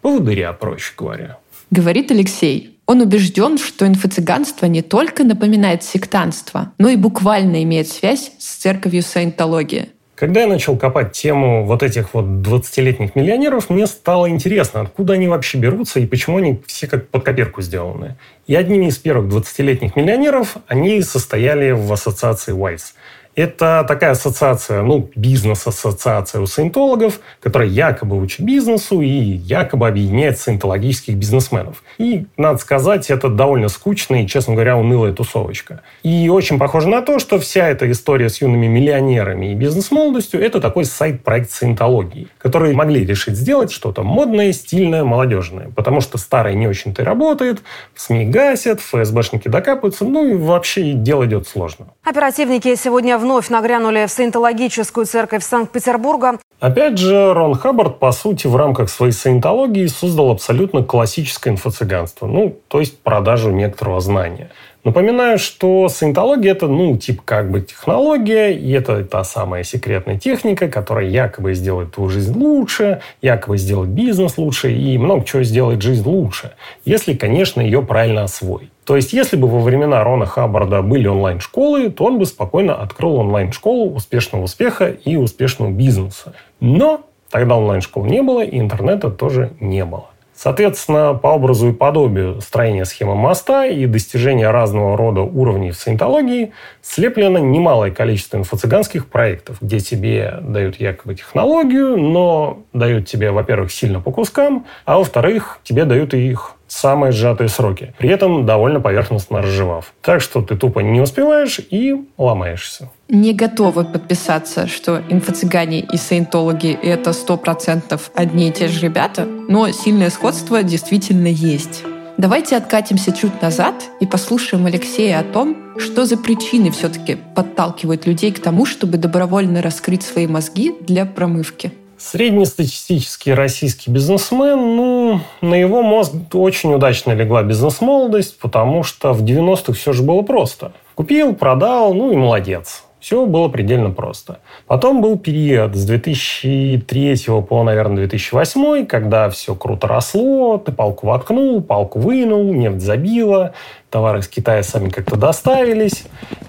Поводыря, 0.01 0.51
проще 0.53 0.93
говоря 0.98 1.38
говорит 1.74 2.12
Алексей. 2.12 2.80
Он 2.86 3.01
убежден, 3.01 3.58
что 3.58 3.88
инфо-цыганство 3.88 4.68
не 4.68 4.82
только 4.82 5.24
напоминает 5.24 5.84
сектанство, 5.84 6.72
но 6.77 6.89
и 6.89 6.96
буквально 6.96 7.63
имеет 7.63 7.88
связь 7.88 8.32
с 8.38 8.56
церковью 8.56 9.01
саентологии. 9.01 9.89
Когда 10.15 10.42
я 10.42 10.48
начал 10.48 10.77
копать 10.77 11.13
тему 11.13 11.65
вот 11.65 11.82
этих 11.82 12.13
вот 12.13 12.25
20-летних 12.25 13.15
миллионеров, 13.15 13.70
мне 13.70 13.88
стало 13.88 14.30
интересно, 14.30 14.82
откуда 14.82 15.13
они 15.13 15.27
вообще 15.27 15.58
берутся 15.58 16.00
и 16.00 16.06
почему 16.06 16.38
они 16.38 16.62
все 16.68 16.88
как 16.88 17.10
под 17.10 17.24
копирку 17.24 17.62
сделаны. 17.62 18.15
И 18.46 18.53
одними 18.53 18.86
из 18.86 18.98
первых 18.98 19.34
20-летних 19.34 19.96
миллионеров 19.96 20.58
они 20.68 21.01
состояли 21.01 21.72
в 21.72 21.92
ассоциации 21.92 22.53
WISE. 22.53 22.94
Это 23.36 23.84
такая 23.88 24.12
ассоциация, 24.12 24.84
ну, 24.84 25.10
бизнес-ассоциация 25.16 26.40
у 26.42 26.46
саентологов, 26.46 27.20
которая 27.40 27.68
якобы 27.68 28.20
учит 28.20 28.42
бизнесу 28.42 29.02
и 29.02 29.08
якобы 29.08 29.88
объединяет 29.88 30.38
саентологических 30.38 31.16
бизнесменов. 31.16 31.84
И, 31.98 32.28
надо 32.38 32.60
сказать, 32.60 33.10
это 33.10 33.30
довольно 33.30 33.70
скучная 33.70 34.24
и, 34.24 34.28
честно 34.28 34.54
говоря, 34.54 34.78
унылая 34.78 35.13
тусовочка. 35.13 35.82
И 36.04 36.30
очень 36.30 36.60
похоже 36.60 36.90
на 36.90 37.02
то, 37.02 37.18
что 37.18 37.40
вся 37.40 37.68
эта 37.68 37.90
история 37.90 38.30
с 38.30 38.40
юными 38.42 38.68
миллионерами 38.68 39.52
и 39.52 39.56
бизнес-молодостью– 39.56 40.40
это 40.44 40.62
такой 40.62 40.86
сайт-проект 40.86 41.50
саентологии, 41.52 42.28
который 42.38 42.74
могли 42.74 43.04
решить 43.04 43.36
сделать 43.36 43.72
что-то 43.72 44.04
модное, 44.04 44.54
стильное, 44.54 45.04
молодежное. 45.04 45.72
Потому 45.75 46.02
что 46.02 46.20
старое 46.20 46.54
не 46.54 46.68
очень-то 46.68 47.02
и 47.02 47.06
работает, 47.06 47.63
СМИ 47.96 48.25
гасят, 48.25 48.80
ФСБшники 48.80 49.48
докапываются, 49.48 50.06
ну 50.06 50.28
и 50.28 50.36
вообще 50.36 50.94
дело 50.94 51.25
идет 51.25 51.48
сложно. 51.48 51.88
Оперативники 52.04 52.75
сегодня 52.75 53.18
вновь 53.24 53.50
нагрянули 53.50 54.06
в 54.06 54.12
саентологическую 54.12 55.06
церковь 55.06 55.44
Санкт-Петербурга. 55.44 56.39
Опять 56.60 56.98
же, 56.98 57.34
Рон 57.34 57.56
Хаббард, 57.56 58.00
по 58.00 58.12
сути, 58.12 58.48
в 58.48 58.56
рамках 58.56 58.89
своей 58.89 59.13
саентологии 59.13 59.88
создал 59.88 60.32
абсолютно 60.32 60.84
классическое 60.84 61.53
инфо-цыганство, 61.53 62.27
ну, 62.27 62.58
то 62.68 62.80
есть 62.80 63.00
продажу 63.00 63.51
некоторого 63.51 64.01
знания. 64.01 64.50
Напоминаю, 64.84 65.38
что 65.38 65.88
саентология– 65.88 66.52
это, 66.54 66.68
ну, 66.68 66.98
типа 66.98 67.24
как 67.24 67.50
бы 67.50 67.62
технология, 67.62 68.52
и 68.52 68.70
это 68.72 69.06
та 69.06 69.24
самая 69.24 69.63
секретная 69.63 70.20
техника, 70.20 70.68
которая 70.68 71.08
якобы 71.08 71.54
сделает 71.54 71.94
твою 71.94 72.10
жизнь 72.10 72.38
лучше, 72.38 73.00
якобы 73.22 73.58
сделает 73.58 73.92
бизнес 73.92 74.38
лучше 74.38 74.74
и 74.74 74.98
много 74.98 75.24
чего 75.24 75.44
сделает 75.44 75.82
жизнь 75.82 76.06
лучше, 76.06 76.52
если, 76.84 77.13
конечно, 77.13 77.62
ее 77.62 77.82
правильно 77.82 78.24
освоить. 78.24 78.72
То 78.84 78.98
есть, 78.98 79.13
если 79.13 79.38
бы 79.38 79.48
во 79.48 79.62
времена 79.62 80.04
Рона 80.04 80.25
Хаббарда 80.25 80.82
были 80.82 81.08
онлайн-школы, 81.08 81.90
то 81.90 82.04
он 82.04 82.20
бы 82.20 82.25
спокойно 82.25 82.75
открыл 82.75 83.16
онлайн-школу 83.16 83.94
успешного 83.94 84.44
успеха 84.44 84.88
и 84.88 85.16
успешного 85.16 85.72
бизнеса. 85.72 86.34
Но 86.60 87.06
тогда 87.30 87.56
онлайн-школ 87.56 88.04
не 88.04 88.22
было, 88.22 88.44
и 88.44 88.60
интернета 88.60 89.10
тоже 89.10 89.52
не 89.62 89.86
было. 89.86 90.10
Соответственно, 90.36 91.13
по 91.13 91.28
образу 91.28 91.70
и 91.70 91.74
подобию 91.74 92.42
строения 92.42 92.86
схемы 92.86 93.16
моста 93.16 93.66
и 93.66 93.86
достижения 93.86 94.50
разного 94.50 94.98
рода 94.98 95.22
уровней 95.22 95.72
в 95.72 95.75
саентологии 95.75 96.54
слеплено 96.82 97.38
немалое 97.38 97.92
количество 97.92 98.38
инфо-цыганских 98.38 99.08
проектов, 99.08 99.58
где 99.62 99.80
тебе 99.80 100.40
дают 100.42 100.80
якобы 100.80 101.16
технологию, 101.16 101.98
но 101.98 102.63
дают 102.74 103.08
тебе, 103.08 103.32
во-первых, 103.32 103.72
сильно 103.72 104.00
по 104.00 104.12
кускам, 104.12 104.66
а 104.86 104.98
во-вторых, 104.98 105.60
тебе 105.63 105.86
дают 105.86 106.13
их 106.13 106.56
самые 106.74 107.12
сжатые 107.12 107.50
сроки, 107.50 107.94
при 107.98 108.10
этом 108.10 108.46
довольно 108.46 108.80
поверхностно 108.80 109.42
разжевав. 109.42 109.94
Так 110.01 110.22
что 110.22 110.42
ты 110.42 110.56
тупо 110.56 110.80
не 110.80 111.01
успеваешь 111.01 111.60
и 111.70 111.96
ломаешься. 112.18 112.89
Не 113.10 113.34
готовы 113.34 113.86
подписаться, 113.86 114.68
что 114.68 115.01
инфо-цыгане 115.10 115.82
и 115.82 115.98
саентологи— 115.98 116.77
это 116.84 117.13
сто 117.13 117.38
процентов 117.38 118.12
одни 118.15 118.50
и 118.50 118.51
те 118.51 118.68
же 118.68 118.82
ребята, 118.82 119.25
но 119.25 119.72
сильное 119.72 120.10
сходство 120.10 120.63
действительно 120.63 121.27
есть. 121.27 121.84
Давайте 122.18 122.58
откатимся 122.58 123.12
чуть 123.12 123.42
назад 123.42 123.75
и 124.00 124.06
послушаем 124.06 124.65
Алексея 124.65 125.20
о 125.20 125.24
том, 125.24 125.58
что 125.80 126.06
за 126.06 126.15
причины 126.18 126.70
все-таки 126.72 127.18
подталкивают 127.36 128.06
людей 128.06 128.32
к 128.32 128.39
тому, 128.39 128.65
чтобы 128.65 128.98
добровольно 128.98 129.62
раскрыть 129.62 130.03
свои 130.03 130.27
мозги 130.27 130.74
для 130.82 131.06
промывки. 131.06 131.72
Среднестатистический 131.98 133.34
российский 133.34 133.92
бизнесмен, 133.92 134.58
ну, 134.58 135.22
на 135.42 135.56
его 135.56 135.82
мозг 135.84 136.14
очень 136.34 136.74
удачно 136.74 137.12
легла 137.14 137.44
бизнес-молодость, 137.44 138.40
потому 138.40 138.84
что 138.84 139.14
в 139.14 139.24
90-х 139.24 139.74
все 139.74 139.94
же 139.94 140.04
было 140.04 140.22
просто. 140.22 140.74
Купил, 140.96 141.36
продал, 141.36 141.94
ну 141.94 142.12
и 142.12 142.16
молодец. 142.16 142.84
Все 143.04 143.26
было 143.26 143.50
предельно 143.50 143.90
просто. 143.90 144.40
Потом 144.66 145.02
был 145.02 145.18
период 145.20 145.76
с 145.76 145.84
2003 145.84 147.18
по, 147.50 147.64
наверное, 147.64 147.98
2008, 147.98 148.86
когда 148.86 149.30
все 149.30 149.56
круто 149.56 149.88
росло, 149.88 150.58
ты 150.58 150.72
палку 150.72 151.08
воткнул, 151.08 151.62
палку 151.62 152.00
вынул, 152.00 152.54
нефть 152.54 152.80
забила, 152.80 153.54
товары 153.90 154.20
из 154.20 154.30
Китая 154.30 154.64
сами 154.64 154.88
как-то 154.88 155.18
доставились. 155.18 156.06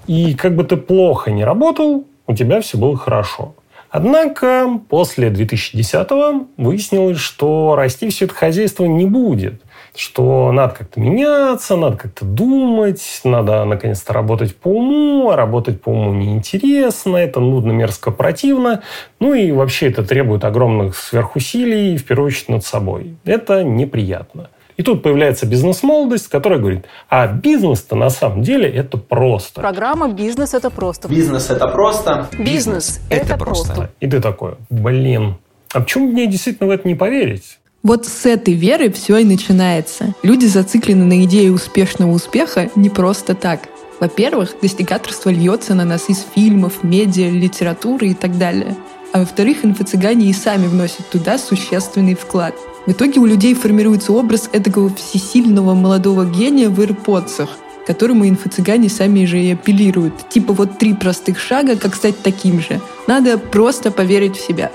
И 0.07 0.33
как 0.33 0.55
бы 0.55 0.63
ты 0.63 0.77
плохо 0.77 1.29
не 1.29 1.43
работал, 1.43 2.05
у 2.25 2.33
тебя 2.33 2.61
все 2.61 2.77
было 2.77 2.95
хорошо. 2.95 3.53
Однако 3.95 4.81
после 4.89 5.29
2010-го 5.29 6.47
выяснилось, 6.57 7.17
что 7.17 7.75
расти 7.77 8.09
все 8.09 8.25
это 8.25 8.33
хозяйство 8.33 8.83
не 8.83 9.05
будет 9.05 9.61
что 9.97 10.51
надо 10.51 10.75
как-то 10.75 10.99
меняться, 10.99 11.77
надо 11.77 11.95
как-то 11.95 12.25
думать, 12.25 13.21
надо 13.23 13.63
наконец-то 13.63 14.11
работать 14.11 14.53
по 14.53 14.67
уму, 14.67 15.29
а 15.29 15.37
работать 15.37 15.81
по 15.81 15.87
уму 15.87 16.11
неинтересно, 16.13 17.15
это 17.15 17.39
нудно, 17.39 17.71
мерзко, 17.71 18.11
противно. 18.11 18.83
Ну 19.21 19.33
и 19.33 19.53
вообще 19.53 19.87
это 19.87 20.03
требует 20.03 20.43
огромных 20.43 20.97
сверхусилий, 20.97 21.95
в 21.95 22.03
первую 22.03 22.27
очередь 22.27 22.49
над 22.49 22.65
собой. 22.65 23.15
Это 23.23 23.63
неприятно. 23.63 24.49
И 24.77 24.83
тут 24.83 25.03
появляется 25.03 25.45
бизнес-молодость, 25.45 26.27
которая 26.27 26.59
говорит, 26.59 26.85
а 27.09 27.27
бизнес-то 27.27 27.95
на 27.95 28.09
самом 28.09 28.43
деле 28.43 28.69
это 28.69 28.97
просто. 28.97 29.61
Программа 29.61 30.09
«Бизнес– 30.09 30.53
это 30.53 30.69
просто». 30.69 31.07
Бизнес– 31.07 31.49
это 31.49 31.67
просто. 31.67 32.27
Бизнес– 32.37 32.99
это, 33.09 33.37
просто. 33.37 33.89
И 34.01 34.07
ты 34.07 34.19
такой, 34.19 34.55
блин, 34.69 35.35
а 35.73 35.79
почему 35.79 36.11
мне 36.11 36.27
действительно 36.27 36.67
в 36.67 36.71
это 36.71 36.87
не 36.87 36.95
поверить? 36.95 37.59
Вот 37.83 38.05
с 38.05 38.25
этой 38.25 38.53
веры 38.53 38.91
все 38.91 39.17
и 39.17 39.23
начинается. 39.23 40.13
Люди 40.23 40.45
зациклены 40.45 41.05
на 41.05 41.23
идее 41.23 41.51
успешного 41.51 42.11
успеха 42.11 42.69
не 42.75 42.89
просто 42.89 43.35
так. 43.35 43.69
Во-первых, 43.99 44.55
достигаторство 44.61 45.29
льется 45.29 45.73
на 45.73 45.85
нас 45.85 46.09
из 46.09 46.25
фильмов, 46.35 46.83
медиа, 46.83 47.29
литературы 47.29 48.07
и 48.07 48.13
так 48.13 48.37
далее. 48.37 48.75
А 49.13 49.19
во-вторых, 49.19 49.63
инфо-цыгане 49.63 50.25
и 50.25 50.33
сами 50.33 50.67
вносят 50.67 51.07
туда 51.09 51.37
существенный 51.37 52.15
вклад– 52.15 52.55
в 52.85 52.91
итоге 52.91 53.19
у 53.19 53.25
людей 53.25 53.53
формируется 53.55 54.13
образ 54.13 54.49
этого 54.51 54.93
всесильного 54.93 55.73
молодого 55.73 56.25
гения 56.25 56.69
в 56.69 56.79
AirPods, 56.79 57.49
которому 57.87 58.27
инфо-цыгане 58.27 58.89
сами 58.89 59.25
же 59.25 59.39
и 59.39 59.53
апеллируют. 59.53 60.29
Типа 60.29 60.53
вот 60.53 60.77
три 60.77 60.93
простых 60.93 61.39
шага, 61.39 61.77
как 61.77 61.95
стать 61.95 62.21
таким 62.21 62.59
же. 62.59 62.79
Надо 63.07 63.37
просто 63.37 63.91
поверить 63.91 64.37
в 64.37 64.45
себя. 64.45 64.71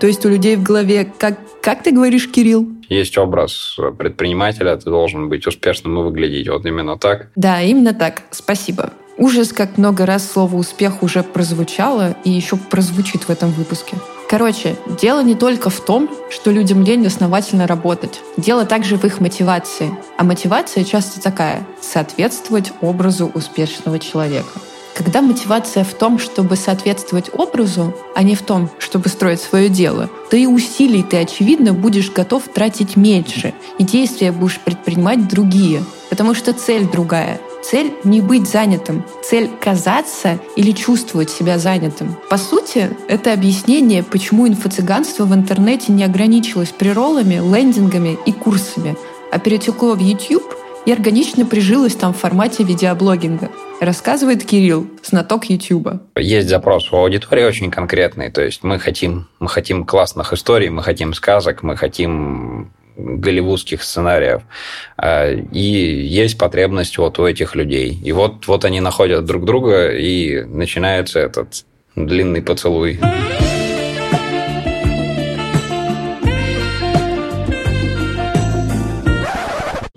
То 0.00 0.08
есть 0.08 0.26
у 0.26 0.28
людей 0.28 0.56
в 0.56 0.64
голове, 0.64 1.12
как, 1.16 1.38
как 1.60 1.84
ты 1.84 1.92
говоришь, 1.92 2.28
Кирилл? 2.28 2.68
Есть 2.88 3.16
образ 3.16 3.76
предпринимателя, 3.96 4.76
ты 4.76 4.90
должен 4.90 5.28
быть 5.28 5.46
успешным 5.46 6.00
и 6.00 6.02
выглядеть 6.02 6.48
вот 6.48 6.66
именно 6.66 6.98
так. 6.98 7.28
Да, 7.36 7.62
именно 7.62 7.94
так. 7.94 8.22
Спасибо. 8.32 8.92
Ужас, 9.18 9.52
как 9.52 9.78
много 9.78 10.04
раз 10.04 10.28
слово 10.28 10.56
«успех» 10.56 11.02
уже 11.04 11.22
прозвучало 11.22 12.16
и 12.24 12.30
еще 12.30 12.56
прозвучит 12.56 13.22
в 13.22 13.30
этом 13.30 13.50
выпуске. 13.52 13.96
Короче, 14.32 14.76
дело 14.98 15.22
не 15.22 15.34
только 15.34 15.68
в 15.68 15.78
том, 15.78 16.08
что 16.30 16.50
людям 16.50 16.82
лень 16.82 17.06
основательно 17.06 17.66
работать. 17.66 18.20
Дело 18.38 18.64
также 18.64 18.96
в 18.96 19.04
их 19.04 19.20
мотивации. 19.20 19.94
А 20.16 20.24
мотивация 20.24 20.84
часто 20.84 21.20
такая— 21.20 21.66
соответствовать 21.82 22.72
образу 22.80 23.30
успешного 23.34 23.98
человека. 23.98 24.48
Когда 24.94 25.20
мотивация 25.20 25.84
в 25.84 25.92
том, 25.92 26.18
чтобы 26.18 26.56
соответствовать 26.56 27.28
образу, 27.34 27.94
а 28.14 28.22
не 28.22 28.34
в 28.34 28.40
том, 28.40 28.70
чтобы 28.78 29.10
строить 29.10 29.42
свое 29.42 29.68
дело, 29.68 30.08
то 30.30 30.36
и 30.38 30.46
усилий 30.46 31.02
ты, 31.02 31.18
очевидно, 31.18 31.74
будешь 31.74 32.10
готов 32.10 32.44
тратить 32.48 32.96
меньше, 32.96 33.52
и 33.76 33.84
действия 33.84 34.32
будешь 34.32 34.60
предпринимать 34.60 35.28
другие, 35.28 35.84
потому 36.08 36.34
что 36.34 36.54
цель 36.54 36.88
другая— 36.90 37.38
Цель 37.62 37.94
не 38.04 38.20
быть 38.20 38.48
занятым, 38.48 39.04
цель 39.22 39.48
казаться 39.60 40.38
или 40.56 40.72
чувствовать 40.72 41.30
себя 41.30 41.58
занятым. 41.58 42.16
По 42.28 42.36
сути, 42.36 42.90
это 43.08 43.32
объяснение, 43.32 44.02
почему 44.02 44.48
инфо-цыганство 44.48 45.24
в 45.24 45.34
интернете 45.34 45.92
не 45.92 46.04
ограничилось 46.04 46.70
приролами, 46.70 47.34
лендингами 47.34 48.18
и 48.26 48.32
курсами, 48.32 48.96
а 49.30 49.38
перетекло 49.38 49.94
в 49.94 50.00
YouTube 50.00 50.44
и 50.84 50.92
органично 50.92 51.46
прижилось 51.46 51.94
там 51.94 52.12
в 52.12 52.18
формате 52.18 52.64
видеоблогинга. 52.64 53.50
Рассказывает 53.80 54.44
Кирилл, 54.44 54.88
знаток 55.02 55.44
YouTube. 55.46 55.88
Есть 56.16 56.48
запрос 56.48 56.92
у 56.92 56.96
аудитории 56.96 57.44
очень 57.44 57.70
конкретный. 57.70 58.30
То 58.30 58.42
есть 58.42 58.64
мы 58.64 58.78
хотим, 58.78 59.28
мы 59.38 59.48
хотим 59.48 59.84
классных 59.84 60.32
историй, 60.32 60.68
мы 60.68 60.82
хотим 60.82 61.14
сказок, 61.14 61.62
мы 61.62 61.76
хотим 61.76 62.72
голливудских 62.96 63.82
сценариев. 63.82 64.42
А, 64.96 65.30
и 65.30 65.60
есть 65.60 66.38
потребность 66.38 66.98
вот 66.98 67.18
у 67.18 67.26
этих 67.26 67.54
людей. 67.54 67.98
И 68.02 68.12
вот, 68.12 68.46
вот 68.46 68.64
они 68.64 68.80
находят 68.80 69.24
друг 69.24 69.44
друга, 69.44 69.90
и 69.90 70.42
начинается 70.44 71.20
этот 71.20 71.64
длинный 71.96 72.42
поцелуй. 72.42 72.98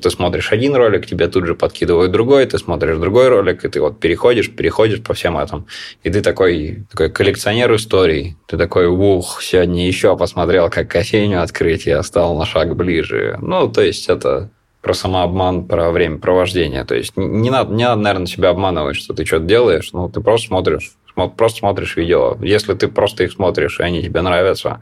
Ты 0.05 0.11
смотришь 0.11 0.51
один 0.51 0.75
ролик, 0.75 1.07
тебе 1.07 1.27
тут 1.27 1.47
же 1.47 1.55
подкидывают 1.55 2.11
другой, 2.11 2.45
ты 2.45 2.59
смотришь 2.59 2.97
другой 2.97 3.27
ролик, 3.27 3.65
и 3.65 3.69
ты 3.69 3.81
вот 3.81 3.99
переходишь, 3.99 4.51
переходишь 4.51 5.01
по 5.01 5.15
всем 5.15 5.35
этим. 5.35 5.65
И 6.03 6.11
ты 6.11 6.21
такой, 6.21 6.85
такой 6.91 7.09
коллекционер 7.09 7.73
историй. 7.75 8.37
Ты 8.45 8.55
такой, 8.57 8.85
ух, 8.85 9.41
сегодня 9.41 9.87
еще 9.87 10.15
посмотрел, 10.15 10.69
как 10.69 10.91
кофейню 10.91 11.41
открыть, 11.41 11.87
я 11.87 12.03
стал 12.03 12.37
на 12.37 12.45
шаг 12.45 12.75
ближе. 12.75 13.39
Ну, 13.41 13.67
то 13.67 13.81
есть 13.81 14.07
это 14.07 14.51
про 14.83 14.93
самообман, 14.93 15.65
про 15.65 15.89
времяпровождение. 15.89 16.85
То 16.85 16.93
есть 16.93 17.13
не 17.17 17.49
надо, 17.49 17.73
не 17.73 17.85
надо, 17.85 17.99
наверное, 17.99 18.27
себя 18.27 18.49
обманывать, 18.49 18.97
что 18.97 19.15
ты 19.15 19.25
что-то 19.25 19.45
делаешь. 19.45 19.89
Ну, 19.91 20.07
ты 20.07 20.21
просто 20.21 20.49
смотришь 20.49 20.91
просто 21.35 21.59
смотришь 21.59 21.95
видео. 21.95 22.37
Если 22.41 22.73
ты 22.73 22.87
просто 22.87 23.23
их 23.23 23.31
смотришь, 23.31 23.79
и 23.79 23.83
они 23.83 24.03
тебе 24.03 24.21
нравятся, 24.21 24.81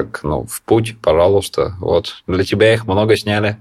так, 0.00 0.20
ну, 0.22 0.46
в 0.48 0.62
путь, 0.62 0.96
пожалуйста. 1.00 1.74
Вот, 1.80 2.22
для 2.26 2.44
тебя 2.44 2.72
их 2.72 2.86
много 2.86 3.16
сняли. 3.16 3.56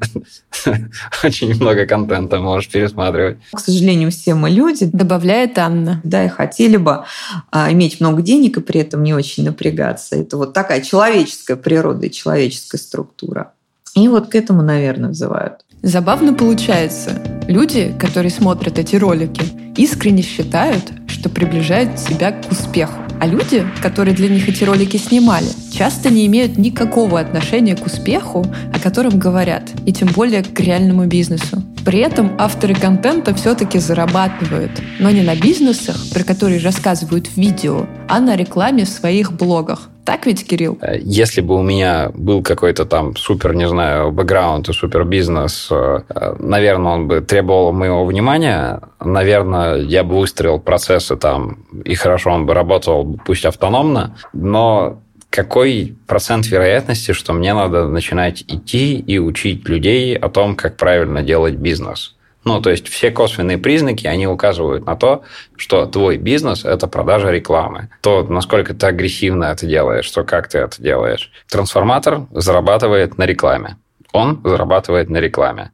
Очень 1.24 1.55
много 1.55 1.86
контента 1.86 2.39
можешь 2.39 2.69
пересматривать. 2.69 3.38
К 3.51 3.60
сожалению, 3.60 4.12
все 4.12 4.36
мы 4.36 4.50
люди. 4.50 4.86
Добавляет 4.86 5.58
Анна. 5.58 6.01
Да, 6.03 6.24
и 6.24 6.29
хотели 6.29 6.77
бы 6.77 7.03
а, 7.51 7.72
иметь 7.72 8.00
много 8.00 8.22
денег 8.22 8.58
и 8.58 8.62
при 8.62 8.81
этом 8.81 9.03
не 9.03 9.13
очень 9.13 9.43
напрягаться. 9.43 10.15
Это 10.15 10.38
вот 10.38 10.53
такая 10.53 10.81
человеческая 10.81 11.58
природа 11.58 12.05
и 12.05 12.12
человеческая 12.12 12.77
структура. 12.77 13.51
И 13.96 14.08
вот 14.08 14.29
к 14.29 14.36
этому, 14.36 14.62
наверное, 14.62 15.10
взывают. 15.10 15.65
Забавно 15.81 16.34
получается. 16.34 17.22
Люди, 17.48 17.93
которые 18.00 18.31
смотрят 18.31 18.79
эти 18.79 18.96
ролики, 18.96 19.43
искренне 19.77 20.22
считают, 20.22 20.91
что 21.08 21.29
приближают 21.29 22.00
себя 22.00 22.31
к 22.31 22.51
успеху. 22.51 23.09
А 23.20 23.28
люди, 23.28 23.66
которые 23.82 24.16
для 24.16 24.30
них 24.30 24.48
эти 24.48 24.64
ролики 24.64 24.98
снимали, 24.98 25.48
часто 25.74 26.10
не 26.10 26.26
имеют 26.28 26.58
никакого 26.58 27.20
отношения 27.20 27.76
к 27.76 27.86
успеху, 27.86 28.46
о 28.74 28.80
котором 28.80 29.20
говорят, 29.20 29.64
и 29.86 29.92
тем 29.92 30.08
более 30.10 30.42
к 30.42 30.60
реальному 30.60 31.06
бизнесу. 31.06 31.62
При 31.84 32.00
этом 32.00 32.36
авторы 32.38 32.76
контента 32.76 33.34
все-таки 33.34 33.80
зарабатывают, 33.80 34.72
но 35.00 35.12
не 35.12 35.22
на 35.22 35.36
бизнесах, 35.36 35.98
про 36.14 36.24
которые 36.24 36.62
рассказывают 36.62 37.28
в 37.28 37.38
видео, 37.38 37.88
а 38.08 38.20
на 38.20 38.36
рекламе 38.36 38.86
в 38.86 38.90
своих 38.90 39.34
блогах. 39.34 39.90
Так 40.10 40.25
ведь, 40.25 40.48
Кирилл? 40.48 40.80
Э, 40.82 40.98
если 41.00 41.39
бы 41.39 41.54
у 41.54 41.62
меня 41.62 42.10
был 42.16 42.42
какой-то 42.42 42.86
там 42.86 43.16
супер, 43.16 43.54
не 43.54 43.68
знаю, 43.68 44.12
бэкграунд 44.12 44.68
и 44.68 44.74
супер 44.74 45.04
бизнес, 45.04 45.68
э, 45.70 46.00
наверное, 46.39 46.94
он 46.94 47.08
бы 47.08 47.22
требовал 47.22 47.74
моего 47.74 48.04
внимания. 48.06 48.82
Наверное, 49.00 49.75
я 49.75 50.04
бы 50.04 50.18
выстроил 50.18 50.60
процессы 50.60 51.16
там, 51.16 51.60
и 51.86 51.94
хорошо 51.94 52.32
он 52.32 52.48
бы 52.48 52.56
работал, 52.56 53.20
пусть 53.24 53.46
автономно, 53.46 54.18
но 54.34 55.00
какой 55.30 55.96
процент 56.08 56.48
вероятности, 56.48 57.12
что 57.12 57.34
мне 57.34 57.54
надо 57.54 57.88
начинать 57.88 58.44
идти 58.48 58.98
и 58.98 59.20
учить 59.20 59.70
людей 59.70 60.18
о 60.18 60.30
том, 60.30 60.56
как 60.56 60.75
правильно 60.75 61.22
делать 61.22 61.54
бизнес? 61.54 62.16
Ну, 62.46 62.62
то 62.62 62.69
есть 62.69 62.88
все 62.88 63.12
косвенные 63.12 63.58
признаки, 63.58 64.08
они 64.08 64.25
указывают 64.27 64.86
на 64.86 64.96
то, 64.96 65.24
что 65.58 65.86
твой 65.86 66.17
бизнес– 66.17 66.63
это 66.65 66.88
продажа 66.88 67.31
рекламы. 67.31 67.89
То, 68.01 68.24
насколько 68.24 68.74
ты 68.74 68.88
агрессивно 68.88 69.46
это 69.46 69.65
делаешь, 69.65 70.05
что 70.05 70.24
как 70.24 70.48
ты 70.48 70.60
это 70.60 70.81
делаешь. 70.81 71.31
Трансформатор 71.50 72.27
зарабатывает 72.31 73.17
на 73.17 73.25
рекламе. 73.25 73.77
Он 74.13 74.41
зарабатывает 74.43 75.10
на 75.10 75.17
рекламе. 75.17 75.72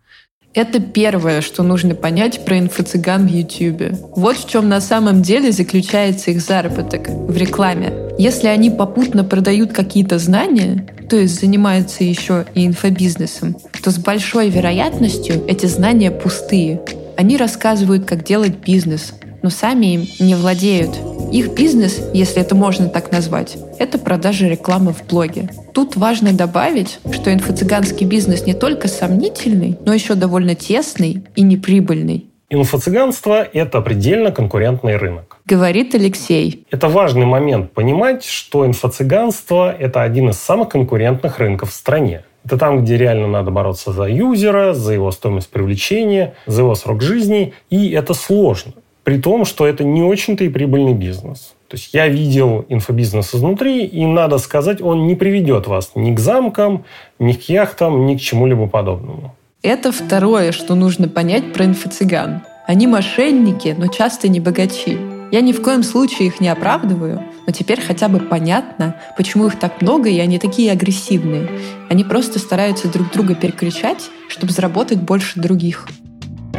Это 0.55 0.79
первое, 0.79 1.41
что 1.41 1.63
нужно 1.63 1.95
понять 1.95 2.45
про 2.45 2.57
инфо-цыган 2.57 3.27
в 3.27 3.29
YouTube. 3.29 3.99
Вот 4.15 4.37
в 4.37 4.49
чем 4.49 4.69
на 4.69 4.79
самом 4.79 5.21
деле 5.21 5.51
заключается 5.51 6.31
их 6.31 6.39
заработок– 6.39 7.07
в 7.09 7.35
рекламе. 7.35 7.91
Если 8.17 8.47
они 8.47 8.69
попутно 8.69 9.25
продают 9.25 9.73
какие-то 9.73 10.17
знания, 10.17 10.87
то 11.09 11.17
есть 11.17 11.41
занимаются 11.41 12.05
еще 12.05 12.45
и 12.53 12.65
инфобизнесом, 12.65 13.57
то 13.85 13.91
с 13.91 13.99
большой 13.99 14.49
вероятностью 14.49 15.43
эти 15.47 15.67
знания 15.67 16.09
пустые. 16.09 16.81
Они 17.17 17.37
рассказывают, 17.37 18.05
как 18.05 18.23
делать 18.23 18.57
бизнес, 18.57 19.13
но 19.43 19.51
сами 19.51 19.93
им 19.93 20.07
не 20.19 20.33
владеют. 20.33 20.89
Их 21.31 21.53
бизнес, 21.53 22.01
если 22.11 22.41
это 22.41 22.55
можно 22.55 22.89
так 22.89 23.11
назвать, 23.11 23.57
это 23.77 23.99
продажа 23.99 24.47
рекламы 24.47 24.91
в 24.91 25.05
блоге. 25.05 25.51
Тут 25.71 25.97
важно 25.97 26.33
добавить, 26.33 26.97
что 27.11 27.31
инфо-цыганский 27.31 28.07
бизнес 28.07 28.47
не 28.47 28.55
только 28.55 28.87
сомнительный, 28.87 29.77
но 29.85 29.93
еще 29.93 30.15
довольно 30.15 30.55
тесный 30.55 31.23
и 31.35 31.43
неприбыльный. 31.43 32.25
Инфо-цыганство– 32.49 33.43
это 33.53 33.81
предельно 33.81 34.31
конкурентный 34.31 34.97
рынок. 34.97 35.37
Говорит 35.45 35.93
Алексей. 35.93 36.65
Это 36.71 36.89
важный 36.89 37.27
момент 37.27 37.71
понимать, 37.73 38.25
что 38.25 38.65
инфо-цыганство– 38.65 39.71
это 39.79 40.01
один 40.01 40.29
из 40.29 40.37
самых 40.37 40.69
конкурентных 40.69 41.37
рынков 41.37 41.69
в 41.69 41.73
стране. 41.73 42.23
Это 42.45 42.57
там, 42.57 42.83
где 42.83 42.95
реально 42.97 43.27
надо 43.27 43.49
бороться 43.49 43.91
за 43.91 44.03
юзера, 44.03 44.73
за 44.73 44.93
его 44.93 45.11
стоимость 45.11 45.49
привлечения, 45.49 46.35
за 46.45 46.61
его 46.61 46.75
срок 46.75 47.01
жизни. 47.01 47.53
И 47.71 47.89
это 47.89 48.13
сложно. 48.13 48.73
При 49.03 49.19
том, 49.19 49.45
что 49.45 49.65
это 49.65 49.83
не 49.83 50.03
очень-то 50.03 50.43
и 50.43 50.49
прибыльный 50.49 50.93
бизнес. 50.93 51.53
То 51.67 51.77
есть 51.77 51.93
я 51.93 52.07
видел 52.07 52.65
инфобизнес 52.69 53.33
изнутри, 53.33 53.85
и 53.85 54.05
надо 54.05 54.37
сказать, 54.37 54.81
он 54.81 55.07
не 55.07 55.15
приведет 55.15 55.65
вас 55.67 55.91
ни 55.95 56.13
к 56.13 56.19
замкам, 56.19 56.85
ни 57.17 57.33
к 57.33 57.49
яхтам, 57.49 58.05
ни 58.05 58.15
к 58.15 58.21
чему-либо 58.21 58.67
подобному. 58.67 59.35
Это 59.63 59.91
второе, 59.91 60.51
что 60.51 60.75
нужно 60.75 61.07
понять 61.07 61.51
про 61.53 61.65
инфо-цыган. 61.65 62.41
Они 62.67 62.85
мошенники, 62.85 63.75
но 63.77 63.87
часто 63.87 64.27
не 64.27 64.39
богачи. 64.39 65.14
Я 65.35 65.41
ни 65.41 65.51
в 65.51 65.61
коем 65.61 65.83
случае 65.83 66.29
их 66.29 66.39
не 66.39 66.47
оправдываю, 66.47 67.21
но 67.45 67.51
теперь 67.51 67.81
хотя 67.81 68.07
бы 68.07 68.21
понятно, 68.21 68.95
почему 69.17 69.47
их 69.47 69.59
так 69.59 69.81
много 69.81 70.07
и 70.07 70.17
они 70.19 70.39
такие 70.39 70.71
агрессивные. 70.71 71.49
Они 71.89 72.05
просто 72.05 72.39
стараются 72.39 72.87
друг 72.87 73.11
друга 73.11 73.35
перекричать, 73.35 74.09
чтобы 74.29 74.53
заработать 74.53 75.01
больше 75.01 75.37
других. 75.37 75.89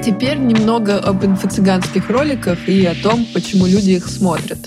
Теперь 0.04 0.36
немного 0.36 0.98
об 0.98 1.24
инфо-цыганских 1.24 2.10
роликах 2.10 2.68
и 2.68 2.84
о 2.84 2.94
том, 2.94 3.24
почему 3.32 3.64
люди 3.64 3.92
их 3.92 4.06
смотрят. 4.08 4.58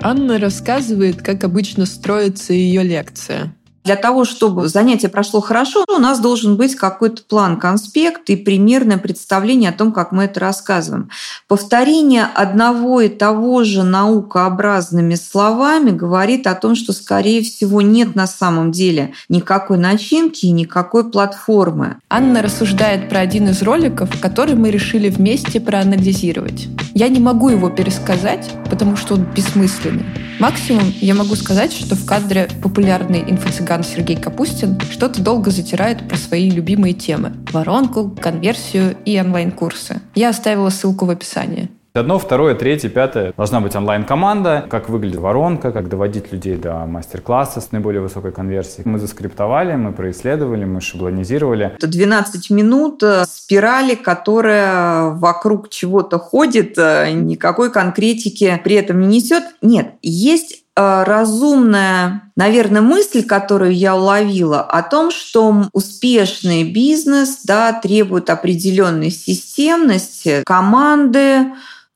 Анна 0.00 0.38
рассказывает, 0.38 1.20
как 1.20 1.42
обычно 1.42 1.84
строится 1.84 2.52
ее 2.52 2.84
лекция. 2.84 3.56
Для 3.84 3.96
того, 3.96 4.24
чтобы 4.24 4.68
занятие 4.68 5.08
прошло 5.08 5.40
хорошо, 5.40 5.84
у 5.88 5.98
нас 5.98 6.20
должен 6.20 6.56
быть 6.56 6.76
какой-то 6.76 7.22
план, 7.24 7.58
конспект 7.58 8.30
и 8.30 8.36
примерное 8.36 8.96
представление 8.96 9.70
о 9.70 9.72
том, 9.72 9.90
как 9.90 10.12
мы 10.12 10.24
это 10.24 10.38
рассказываем. 10.38 11.10
Повторение 11.48 12.24
одного 12.24 13.00
и 13.00 13.08
того 13.08 13.64
же 13.64 13.82
наукообразными 13.82 15.16
словами 15.16 15.90
говорит 15.90 16.46
о 16.46 16.54
том, 16.54 16.76
что, 16.76 16.92
скорее 16.92 17.42
всего, 17.42 17.82
нет 17.82 18.14
на 18.14 18.28
самом 18.28 18.70
деле 18.70 19.14
никакой 19.28 19.78
начинки 19.78 20.46
и 20.46 20.52
никакой 20.52 21.10
платформы. 21.10 21.96
Анна 22.08 22.40
рассуждает 22.40 23.08
про 23.08 23.18
один 23.18 23.48
из 23.48 23.62
роликов, 23.62 24.10
который 24.20 24.54
мы 24.54 24.70
решили 24.70 25.08
вместе 25.08 25.58
проанализировать. 25.58 26.68
Я 26.94 27.08
не 27.08 27.18
могу 27.18 27.48
его 27.48 27.68
пересказать, 27.68 28.48
потому 28.70 28.96
что 28.96 29.14
он 29.14 29.24
бессмысленный. 29.34 30.04
Максимум 30.38 30.92
я 31.00 31.14
могу 31.14 31.36
сказать, 31.36 31.72
что 31.72 31.94
в 31.94 32.04
кадре 32.04 32.48
популярный 32.62 33.24
инфо-цыган 33.72 33.82
Сергей 33.84 34.16
Капустин 34.16 34.78
что-то 34.90 35.22
долго 35.22 35.50
затирает 35.50 36.06
про 36.08 36.16
свои 36.16 36.50
любимые 36.50 36.94
темы– 36.94 37.32
воронку, 37.52 38.10
конверсию 38.20 38.96
и 39.04 39.18
онлайн-курсы. 39.18 40.00
Я 40.14 40.30
оставила 40.30 40.70
ссылку 40.70 41.06
в 41.06 41.10
описании. 41.10 41.70
Одно, 41.94 42.18
второе, 42.18 42.54
третье, 42.54 42.88
пятое. 42.88 43.34
Должна 43.36 43.60
быть 43.60 43.76
онлайн-команда, 43.76 44.66
как 44.70 44.88
выглядит 44.88 45.20
воронка, 45.20 45.72
как 45.72 45.90
доводить 45.90 46.32
людей 46.32 46.56
до 46.56 46.86
мастер-класса 46.86 47.60
с 47.60 47.70
наиболее 47.70 48.00
высокой 48.00 48.32
конверсией. 48.32 48.88
Мы 48.88 48.98
заскриптовали, 48.98 49.74
мы 49.74 49.92
происследовали, 49.92 50.64
мы 50.64 50.80
шаблонизировали. 50.80 51.72
Это 51.76 51.86
12 51.86 52.48
минут 52.48 53.02
э, 53.02 53.24
спирали, 53.26 53.94
которая 53.94 55.10
вокруг 55.10 55.68
чего-то 55.68 56.18
ходит, 56.18 56.78
э, 56.78 57.10
никакой 57.12 57.70
конкретики 57.70 58.58
при 58.64 58.76
этом 58.76 59.00
не 59.00 59.18
несет. 59.18 59.44
Нет, 59.60 59.96
есть 60.00 60.61
разумная, 60.76 62.32
наверное, 62.36 62.80
мысль, 62.80 63.24
которую 63.24 63.74
я 63.74 63.94
уловила, 63.94 64.62
о 64.62 64.82
том, 64.82 65.10
что 65.10 65.68
успешный 65.72 66.64
бизнес 66.64 67.40
да, 67.44 67.72
требует 67.72 68.30
определенной 68.30 69.10
системности, 69.10 70.42
команды, 70.44 71.52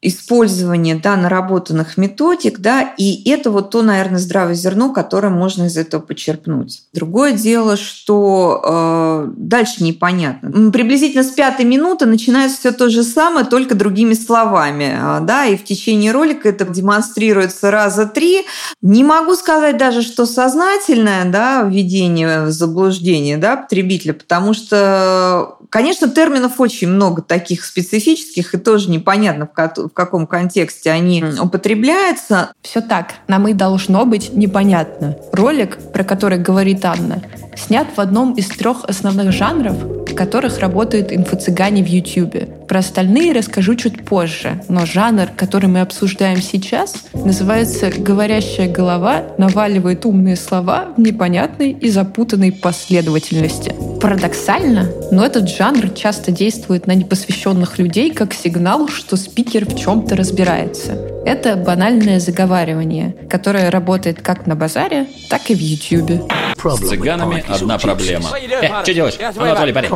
использование 0.06 0.94
да, 0.94 1.16
наработанных 1.16 1.96
методик, 1.96 2.60
да, 2.60 2.94
и 2.96 3.28
это 3.28 3.50
вот 3.50 3.70
то, 3.70 3.82
наверное, 3.82 4.18
здравое 4.18 4.54
зерно, 4.54 4.92
которое 4.92 5.30
можно 5.30 5.64
из 5.64 5.76
этого 5.76 6.00
почерпнуть. 6.00 6.82
Другое 6.92 7.32
дело, 7.32 7.76
что 7.76 8.62
э, 8.64 9.32
дальше 9.36 9.82
непонятно. 9.82 10.70
Приблизительно 10.70 11.24
с 11.24 11.30
пятой 11.30 11.64
минуты 11.64 12.06
начинается 12.06 12.58
все 12.58 12.72
то 12.72 12.88
же 12.88 13.02
самое, 13.02 13.44
только 13.44 13.74
другими 13.74 14.14
словами, 14.14 14.96
э, 14.96 15.18
да, 15.22 15.46
и 15.46 15.56
в 15.56 15.64
течение 15.64 16.12
ролика 16.12 16.48
это 16.48 16.64
демонстрируется 16.64 17.70
раза 17.70 18.06
три. 18.06 18.46
Не 18.82 19.02
могу 19.02 19.34
сказать 19.34 19.76
даже, 19.76 20.02
что 20.02 20.24
сознательное, 20.26 21.24
да, 21.24 21.62
введение 21.62 22.44
в 22.44 22.52
заблуждение, 22.52 23.38
да, 23.38 23.56
потребителя, 23.56 24.14
потому 24.14 24.54
что, 24.54 25.58
конечно, 25.70 26.08
терминов 26.08 26.60
очень 26.60 26.88
много 26.88 27.22
таких 27.22 27.64
специфических, 27.64 28.54
и 28.54 28.58
тоже 28.58 28.88
непонятно, 28.90 29.46
в 29.46 29.88
каком 29.96 30.26
контексте 30.26 30.90
они 30.90 31.24
употребляются. 31.42 32.52
Все 32.62 32.80
так. 32.80 33.14
Нам 33.26 33.48
и 33.48 33.54
должно 33.54 34.04
быть 34.04 34.32
непонятно. 34.32 35.16
Ролик, 35.32 35.78
про 35.92 36.04
который 36.04 36.38
говорит 36.38 36.84
Анна, 36.84 37.22
снят 37.56 37.88
в 37.96 38.00
одном 38.00 38.34
из 38.34 38.46
трех 38.48 38.84
основных 38.84 39.32
жанров, 39.32 39.74
в 39.74 40.14
которых 40.14 40.58
работают 40.58 41.10
инфо-цыгане 41.12 41.82
в 41.82 41.86
YouTube. 41.86 42.66
Про 42.68 42.80
остальные 42.80 43.32
расскажу 43.32 43.74
чуть 43.74 44.04
позже, 44.04 44.62
но 44.68 44.84
жанр, 44.84 45.28
который 45.34 45.68
мы 45.68 45.80
обсуждаем 45.80 46.42
сейчас, 46.42 46.94
называется 47.14 47.90
«Говорящая 47.96 48.70
голова 48.70 49.22
наваливает 49.38 50.04
умные 50.04 50.36
слова 50.36 50.88
в 50.96 51.00
непонятной 51.00 51.70
и 51.70 51.88
запутанной 51.88 52.52
последовательности». 52.52 53.74
Парадоксально, 54.00 54.88
но 55.10 55.24
этот 55.24 55.48
жанр 55.48 55.88
часто 55.90 56.30
действует 56.30 56.86
на 56.86 56.92
непосвященных 56.92 57.78
людей 57.78 58.12
как 58.12 58.34
сигнал, 58.34 58.88
что 58.88 59.16
спикер 59.16 59.64
в 59.64 59.76
чем-то 59.76 60.16
разбирается. 60.16 60.92
Это 61.24 61.56
банальное 61.56 62.20
заговаривание, 62.20 63.16
которое 63.28 63.70
работает 63.70 64.20
как 64.20 64.46
на 64.46 64.54
базаре, 64.54 65.06
так 65.28 65.50
и 65.50 65.54
в 65.54 65.60
Ютьюбе. 65.60 66.22
С 66.70 66.88
цыганами 66.88 67.44
одна 67.48 67.78
проблема. 67.78 68.30
Э, 68.36 68.82
что 68.82 68.94
делаешь? 68.94 69.14
Анатолий, 69.36 69.72
парень. 69.72 69.90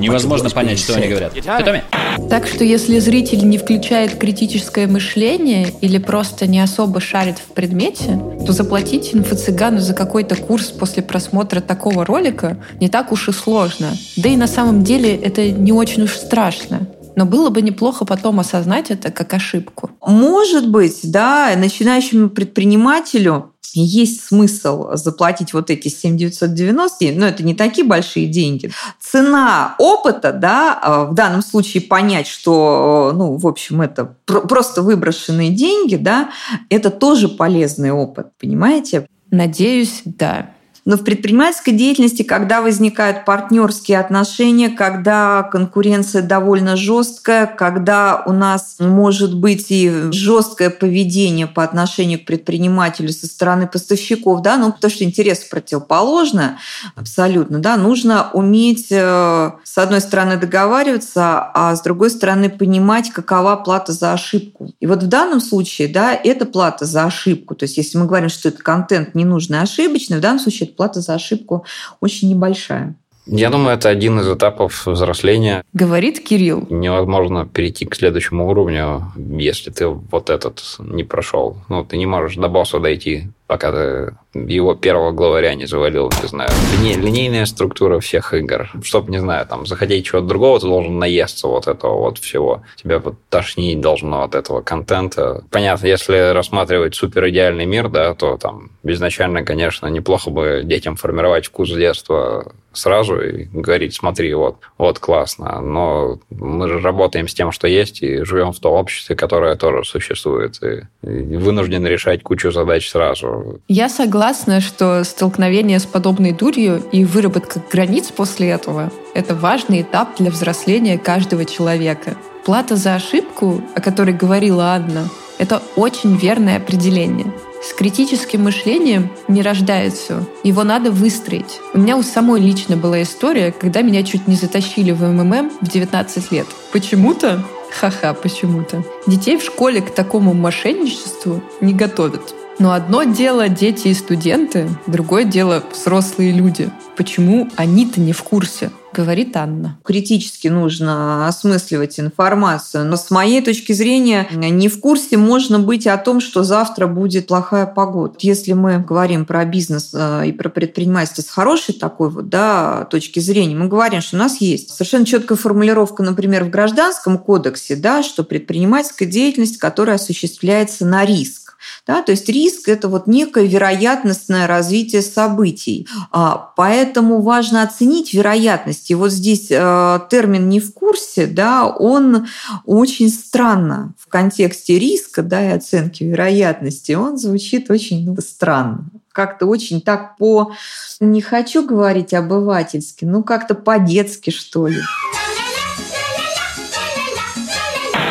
Невозможно 0.00 0.50
понять, 0.50 0.78
что 0.78 0.94
они 0.96 1.08
говорят. 1.08 1.32
Ты 1.32 1.64
Томми? 1.64 1.82
Так 2.28 2.46
что 2.46 2.64
если 2.64 2.98
зритель 2.98 3.48
не 3.48 3.58
включает 3.58 4.16
критическое 4.16 4.86
мышление 4.86 5.72
или 5.80 5.98
просто 5.98 6.46
не 6.46 6.60
особо 6.60 7.00
шарит 7.00 7.38
в 7.38 7.52
предмете, 7.52 8.20
то 8.46 8.52
заплатить 8.52 9.14
инфо-цыгану 9.14 9.78
за 9.78 9.94
какой-то 9.94 10.36
курс 10.36 10.66
после 10.66 11.02
просмотра 11.02 11.60
такого 11.60 12.04
ролика 12.04 12.56
не 12.80 12.88
так 12.88 13.12
уж 13.12 13.28
и 13.28 13.32
сложно. 13.32 13.96
Да 14.16 14.28
и 14.28 14.36
на 14.36 14.46
самом 14.46 14.84
деле 14.84 15.14
это 15.14 15.50
не 15.50 15.72
очень 15.72 16.02
уж 16.02 16.12
страшно. 16.12 16.86
Но 17.16 17.24
было 17.26 17.50
бы 17.50 17.62
неплохо 17.62 18.04
потом 18.04 18.40
осознать 18.40 18.90
это 18.90 19.10
как 19.10 19.34
ошибку. 19.34 19.90
Может 20.06 20.70
быть, 20.70 21.00
да, 21.02 21.52
начинающему 21.56 22.30
предпринимателю 22.30 23.52
есть 23.72 24.24
смысл 24.24 24.94
заплатить 24.94 25.52
вот 25.52 25.70
эти 25.70 25.88
7 25.88 26.16
990, 26.16 27.12
но 27.12 27.26
это 27.26 27.42
не 27.44 27.54
такие 27.54 27.86
большие 27.86 28.26
деньги. 28.26 28.72
Цена 29.00 29.76
опыта, 29.78 30.32
да, 30.32 31.06
в 31.10 31.14
данном 31.14 31.42
случае 31.42 31.82
понять, 31.82 32.26
что, 32.26 33.12
ну, 33.14 33.36
в 33.36 33.46
общем, 33.46 33.80
это 33.82 34.16
просто 34.26 34.82
выброшенные 34.82 35.50
деньги, 35.50 35.96
да, 35.96 36.30
это 36.68 36.90
тоже 36.90 37.28
полезный 37.28 37.92
опыт, 37.92 38.28
понимаете? 38.40 39.06
Надеюсь, 39.30 40.02
да. 40.04 40.50
Но 40.84 40.96
в 40.96 41.04
предпринимательской 41.04 41.72
деятельности, 41.72 42.22
когда 42.22 42.62
возникают 42.62 43.24
партнерские 43.24 44.00
отношения, 44.00 44.70
когда 44.70 45.42
конкуренция 45.42 46.22
довольно 46.22 46.76
жесткая, 46.76 47.46
когда 47.46 48.22
у 48.26 48.32
нас 48.32 48.76
может 48.78 49.36
быть 49.36 49.66
и 49.70 50.10
жесткое 50.10 50.70
поведение 50.70 51.46
по 51.46 51.62
отношению 51.62 52.20
к 52.20 52.24
предпринимателю 52.24 53.10
со 53.10 53.26
стороны 53.26 53.66
поставщиков, 53.66 54.40
да, 54.42 54.56
ну 54.56 54.72
потому 54.72 54.90
что 54.90 55.04
интерес 55.04 55.40
противоположный 55.40 56.50
абсолютно, 56.96 57.58
да, 57.58 57.76
нужно 57.76 58.30
уметь 58.32 58.86
э, 58.90 59.50
с 59.62 59.78
одной 59.78 60.00
стороны 60.00 60.36
договариваться, 60.36 61.50
а 61.54 61.76
с 61.76 61.82
другой 61.82 62.10
стороны 62.10 62.48
понимать, 62.48 63.10
какова 63.10 63.56
плата 63.56 63.92
за 63.92 64.12
ошибку. 64.12 64.72
И 64.80 64.86
вот 64.86 65.02
в 65.02 65.06
данном 65.06 65.40
случае, 65.40 65.88
да, 65.88 66.14
это 66.14 66.46
плата 66.46 66.86
за 66.86 67.04
ошибку. 67.04 67.54
То 67.54 67.64
есть 67.64 67.76
если 67.76 67.98
мы 67.98 68.06
говорим, 68.06 68.28
что 68.28 68.48
это 68.48 68.62
контент 68.62 69.14
ненужный, 69.14 69.60
ошибочный, 69.60 70.18
в 70.18 70.20
данном 70.20 70.40
случае 70.40 70.69
плата 70.76 71.00
за 71.00 71.14
ошибку 71.14 71.64
очень 72.00 72.28
небольшая. 72.30 72.94
Я 73.26 73.50
думаю, 73.50 73.76
это 73.76 73.88
один 73.88 74.18
из 74.20 74.28
этапов 74.28 74.86
взросления. 74.86 75.62
Говорит 75.72 76.20
Кирилл. 76.20 76.66
Невозможно 76.68 77.46
перейти 77.46 77.86
к 77.86 77.94
следующему 77.94 78.48
уровню, 78.48 79.12
если 79.16 79.70
ты 79.70 79.86
вот 79.86 80.30
этот 80.30 80.60
не 80.78 81.04
прошел. 81.04 81.56
Ну, 81.68 81.84
ты 81.84 81.96
не 81.96 82.06
можешь 82.06 82.36
до 82.36 82.48
босса 82.48 82.80
дойти, 82.80 83.28
пока 83.50 84.12
его 84.32 84.76
первого 84.76 85.10
главаря 85.10 85.56
не 85.56 85.66
завалил, 85.66 86.08
не 86.22 86.28
знаю. 86.28 86.50
Лине, 86.78 86.94
линейная 86.94 87.46
структура 87.46 87.98
всех 87.98 88.32
игр. 88.32 88.70
Чтобы, 88.84 89.10
не 89.10 89.18
знаю, 89.18 89.44
там, 89.44 89.66
захотеть 89.66 90.06
чего-то 90.06 90.28
другого, 90.28 90.60
ты 90.60 90.68
должен 90.68 91.00
наесться 91.00 91.48
вот 91.48 91.66
этого 91.66 91.98
вот 91.98 92.18
всего. 92.18 92.62
Тебя 92.76 93.00
вот 93.00 93.16
тошнить 93.28 93.80
должно 93.80 94.22
от 94.22 94.36
этого 94.36 94.60
контента. 94.60 95.42
Понятно, 95.50 95.84
если 95.88 96.32
рассматривать 96.32 96.94
супер 96.94 97.28
идеальный 97.28 97.66
мир, 97.66 97.88
да, 97.88 98.14
то 98.14 98.36
там 98.36 98.70
изначально, 98.84 99.44
конечно, 99.44 99.88
неплохо 99.88 100.30
бы 100.30 100.60
детям 100.62 100.94
формировать 100.94 101.46
вкус 101.46 101.72
детства 101.72 102.52
сразу 102.72 103.20
и 103.20 103.44
говорить, 103.46 103.94
смотри, 103.94 104.32
вот, 104.34 104.58
вот 104.78 104.98
классно. 104.98 105.60
Но 105.60 106.20
мы 106.30 106.68
же 106.68 106.80
работаем 106.80 107.26
с 107.26 107.34
тем, 107.34 107.52
что 107.52 107.66
есть, 107.66 108.02
и 108.02 108.22
живем 108.22 108.52
в 108.52 108.60
том 108.60 108.74
обществе, 108.74 109.16
которое 109.16 109.56
тоже 109.56 109.84
существует, 109.84 110.60
и 110.62 110.82
вынуждены 111.02 111.88
решать 111.88 112.22
кучу 112.22 112.50
задач 112.52 112.88
сразу. 112.88 113.39
Я 113.68 113.88
согласна, 113.88 114.60
что 114.60 115.04
столкновение 115.04 115.78
с 115.78 115.86
подобной 115.86 116.32
дурью 116.32 116.82
и 116.92 117.04
выработка 117.04 117.62
границ 117.70 118.10
после 118.14 118.50
этого— 118.50 118.90
это 119.14 119.34
важный 119.34 119.82
этап 119.82 120.16
для 120.18 120.30
взросления 120.30 120.98
каждого 120.98 121.44
человека. 121.44 122.16
Плата 122.44 122.76
за 122.76 122.94
ошибку, 122.94 123.62
о 123.74 123.80
которой 123.80 124.14
говорила 124.14 124.72
Анна, 124.72 125.08
это 125.38 125.62
очень 125.76 126.16
верное 126.16 126.56
определение— 126.56 127.32
с 127.62 127.74
критическим 127.74 128.44
мышлением 128.44 129.10
не 129.28 129.42
рождается. 129.42 130.24
Его 130.42 130.64
надо 130.64 130.90
выстроить. 130.90 131.60
У 131.74 131.78
меня 131.78 131.98
у 131.98 132.02
самой 132.02 132.40
лично 132.40 132.74
была 132.74 133.02
история, 133.02 133.52
когда 133.52 133.82
меня 133.82 134.02
чуть 134.02 134.26
не 134.26 134.34
затащили 134.34 134.92
в 134.92 135.02
МММ 135.02 135.52
в 135.60 135.68
19 135.68 136.32
лет. 136.32 136.46
Почему-то 136.72 137.44
Ха-ха, 137.70 138.14
почему-то. 138.14 138.82
Детей 139.06 139.36
в 139.36 139.44
школе 139.44 139.80
к 139.80 139.90
такому 139.90 140.34
мошенничеству 140.34 141.40
не 141.60 141.72
готовят. 141.72 142.34
Но 142.60 142.72
одно 142.72 143.04
дело 143.04 143.48
дети 143.48 143.88
и 143.88 143.94
студенты, 143.94 144.68
другое 144.86 145.24
дело 145.24 145.64
взрослые 145.72 146.30
люди. 146.30 146.70
Почему 146.94 147.48
они-то 147.56 148.00
не 148.00 148.12
в 148.12 148.22
курсе? 148.22 148.70
говорит 148.92 149.36
Анна. 149.36 149.78
Критически 149.84 150.48
нужно 150.48 151.26
осмысливать 151.28 151.98
информацию. 152.00 152.84
Но 152.84 152.96
с 152.96 153.10
моей 153.10 153.40
точки 153.40 153.72
зрения, 153.72 154.26
не 154.32 154.68
в 154.68 154.80
курсе 154.80 155.16
можно 155.16 155.58
быть 155.58 155.86
о 155.86 155.96
том, 155.96 156.20
что 156.20 156.42
завтра 156.42 156.86
будет 156.88 157.28
плохая 157.28 157.66
погода. 157.66 158.14
Если 158.18 158.52
мы 158.52 158.78
говорим 158.78 159.24
про 159.24 159.44
бизнес 159.44 159.90
э, 159.94 160.26
и 160.26 160.32
про 160.32 160.48
предпринимательство 160.48 161.22
с 161.22 161.30
хорошей 161.30 161.74
такой 161.74 162.10
вот 162.10 162.28
да, 162.28 162.84
точки 162.90 163.20
зрения, 163.20 163.54
мы 163.54 163.68
говорим, 163.68 164.00
что 164.00 164.16
у 164.16 164.18
нас 164.18 164.40
есть 164.40 164.70
совершенно 164.70 165.06
четкая 165.06 165.38
формулировка, 165.38 166.02
например, 166.02 166.44
в 166.44 166.50
Гражданском 166.50 167.16
кодексе, 167.16 167.76
да, 167.76 168.02
что 168.02 168.24
предпринимательская 168.24 169.08
деятельность, 169.08 169.58
которая 169.58 169.96
осуществляется 169.96 170.84
на 170.84 171.04
риск. 171.04 171.49
Да? 171.86 172.02
То 172.02 172.12
есть 172.12 172.28
риск– 172.28 172.68
это 172.68 172.88
вот 172.88 173.06
некое 173.06 173.46
вероятностное 173.46 174.46
развитие 174.46 175.02
событий. 175.02 175.88
А, 176.10 176.52
поэтому 176.56 177.20
важно 177.20 177.62
оценить 177.62 178.12
вероятность. 178.14 178.90
И 178.90 178.94
вот 178.94 179.10
здесь 179.10 179.48
э, 179.50 180.00
термин 180.10 180.48
«не 180.48 180.60
в 180.60 180.72
курсе», 180.72 181.26
да, 181.26 181.66
он 181.66 182.26
очень 182.64 183.08
странно 183.08 183.94
в 183.98 184.08
контексте 184.08 184.78
риска 184.78 185.22
да, 185.22 185.44
и 185.44 185.56
оценки 185.56 186.04
вероятности, 186.04 186.92
он 186.92 187.18
звучит 187.18 187.70
очень 187.70 188.04
ну, 188.04 188.16
странно 188.20 188.90
как-то 189.12 189.46
очень 189.46 189.80
так 189.80 190.16
по, 190.16 190.52
не 191.00 191.20
хочу 191.20 191.66
говорить 191.66 192.14
обывательски, 192.14 193.04
ну 193.04 193.22
как-то 193.22 193.54
по-детски, 193.54 194.30
что 194.30 194.66
ли. 194.66 194.80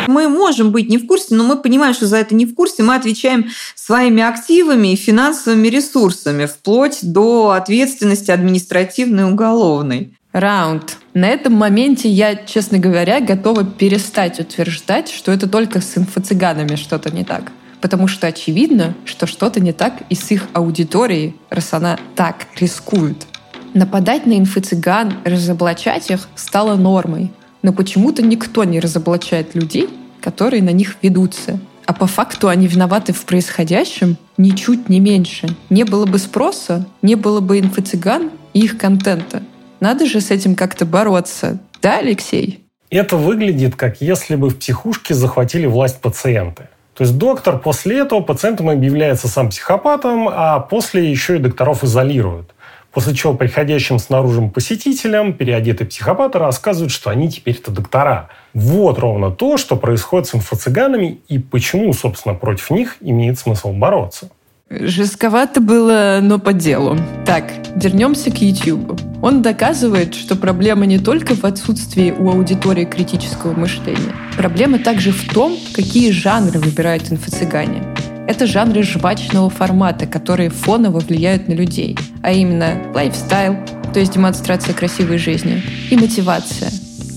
Мы 0.09 0.27
можем 0.27 0.71
быть 0.71 0.89
не 0.89 0.97
в 0.97 1.05
курсе, 1.05 1.35
но 1.35 1.43
мы 1.43 1.55
понимаем, 1.55 1.93
что 1.93 2.07
за 2.07 2.17
это 2.17 2.33
не 2.33 2.47
в 2.47 2.55
курсе. 2.55 2.81
Мы 2.81 2.95
отвечаем 2.95 3.49
своими 3.75 4.23
активами 4.23 4.93
и 4.93 4.95
финансовыми 4.95 5.67
ресурсами, 5.67 6.47
вплоть 6.47 6.97
до 7.03 7.51
ответственности 7.51 8.31
административной 8.31 9.21
и 9.21 9.31
уголовной. 9.31 10.17
Раунд. 10.31 10.97
На 11.13 11.27
этом 11.27 11.53
моменте 11.53 12.09
я, 12.09 12.35
честно 12.35 12.79
говоря, 12.79 13.19
готова 13.19 13.63
перестать 13.63 14.39
утверждать, 14.39 15.11
что 15.11 15.31
это 15.31 15.47
только 15.47 15.79
с 15.79 15.95
инфо-цыганами 15.95 16.75
что-то 16.75 17.11
не 17.11 17.23
так. 17.23 17.51
Потому 17.79 18.07
что 18.07 18.25
очевидно, 18.25 18.95
что 19.05 19.27
что-то 19.27 19.59
не 19.59 19.73
так 19.73 19.93
и 20.09 20.15
с 20.15 20.31
их 20.31 20.47
аудиторией, 20.53 21.35
раз 21.51 21.71
она 21.73 21.99
так 22.15 22.47
рискует. 22.59 23.27
Нападать 23.75 24.25
на 24.25 24.39
инфо-цыган, 24.39 25.17
разоблачать 25.23 26.09
их 26.09 26.27
стало 26.35 26.77
нормой. 26.77 27.31
Но 27.61 27.73
почему-то 27.73 28.21
никто 28.21 28.63
не 28.63 28.79
разоблачает 28.79 29.55
людей, 29.55 29.89
которые 30.21 30.63
на 30.63 30.71
них 30.71 30.95
ведутся. 31.01 31.59
А 31.85 31.93
по 31.93 32.05
факту 32.05 32.47
они 32.47 32.67
виноваты 32.67 33.13
в 33.13 33.25
происходящем 33.25 34.17
ничуть 34.37 34.89
не 34.89 34.99
меньше. 34.99 35.47
Не 35.69 35.83
было 35.83 36.05
бы 36.05 36.19
спроса, 36.19 36.85
не 37.01 37.15
было 37.15 37.39
бы 37.39 37.59
инфо-цыган 37.59 38.31
и 38.53 38.59
их 38.59 38.77
контента. 38.77 39.41
Надо 39.79 40.05
же 40.05 40.21
с 40.21 40.29
этим 40.29 40.55
как-то 40.55 40.85
бороться. 40.85 41.59
Да, 41.81 41.97
Алексей? 41.97 42.63
Это 42.89 43.17
выглядит, 43.17 43.75
как 43.75 44.01
если 44.01 44.35
бы 44.35 44.49
в 44.49 44.57
психушке 44.57 45.13
захватили 45.13 45.65
власть 45.65 45.99
пациенты. 45.99 46.69
То 46.95 47.03
есть 47.03 47.17
доктор 47.17 47.59
после 47.59 47.99
этого 47.99 48.19
пациентом 48.19 48.69
объявляется 48.69 49.27
сам 49.27 49.49
психопатом, 49.49 50.27
а 50.29 50.59
после 50.59 51.09
еще 51.09 51.37
и 51.37 51.39
докторов 51.39 51.83
изолируют. 51.83 52.53
После 52.99 53.15
чего 53.15 53.33
приходящим 53.33 53.97
снаружи 53.97 54.41
посетителям 54.53 55.31
переодетые 55.31 55.87
психопаты 55.87 56.37
рассказывают, 56.37 56.91
что 56.91 57.09
они 57.09 57.31
теперь-то 57.31 57.71
доктора. 57.71 58.27
Вот 58.53 58.99
ровно 58.99 59.31
то, 59.31 59.55
что 59.55 59.77
происходит 59.77 60.27
с 60.27 60.35
инфо-цыганами 60.35 61.21
и 61.29 61.39
почему, 61.39 61.93
собственно, 61.93 62.35
против 62.35 62.71
них 62.71 62.97
имеет 62.99 63.39
смысл 63.39 63.71
бороться. 63.71 64.31
Жестковато 64.69 65.61
было, 65.61 66.19
но 66.21 66.39
по 66.39 66.51
делу. 66.51 66.97
Так, 67.25 67.45
вернемся 67.73 68.31
к 68.31 68.41
YouTube. 68.41 68.99
Он 69.21 69.41
доказывает, 69.41 70.13
что 70.13 70.35
проблема 70.35 70.85
не 70.85 70.99
только 70.99 71.35
в 71.35 71.45
отсутствии 71.45 72.11
у 72.11 72.29
аудитории 72.29 72.83
критического 72.83 73.53
мышления. 73.53 74.13
Проблема 74.35 74.77
также 74.77 75.13
в 75.13 75.33
том, 75.33 75.57
какие 75.73 76.11
жанры 76.11 76.59
выбирают 76.59 77.09
инфо-цыгане. 77.09 77.81
Это 78.29 78.45
жанры 78.45 78.83
жвачного 78.83 79.49
формата, 79.49 80.05
которые 80.05 80.51
фоново 80.51 80.99
влияют 80.99 81.47
на 81.47 81.53
людей, 81.53 81.97
а 82.21 82.31
именно 82.31 82.79
лайфстайл, 82.93 83.55
то 83.91 83.99
есть 83.99 84.13
демонстрация 84.13 84.75
красивой 84.75 85.17
жизни, 85.17 85.63
и 85.89 85.95
мотивация. 85.95 86.69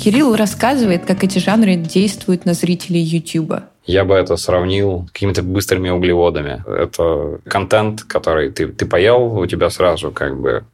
Кирилл 0.02 0.34
рассказывает, 0.34 1.04
как 1.04 1.22
эти 1.22 1.38
жанры 1.38 1.74
действуют 1.76 2.46
на 2.46 2.54
зрителей 2.54 3.02
YouTube. 3.02 3.52
Я 3.84 4.06
бы 4.06 4.14
это 4.14 4.38
сравнил 4.38 5.04
с 5.06 5.12
какими-то 5.12 5.42
быстрыми 5.42 5.90
углеводами. 5.90 6.64
Это 6.66 7.40
контент, 7.46 8.04
который 8.04 8.50
ты, 8.50 8.68
ты 8.68 8.86
поел, 8.86 9.38
у 9.38 9.46
тебя 9.46 9.68
сразу 9.68 10.12
как 10.12 10.40
бы 10.40 10.64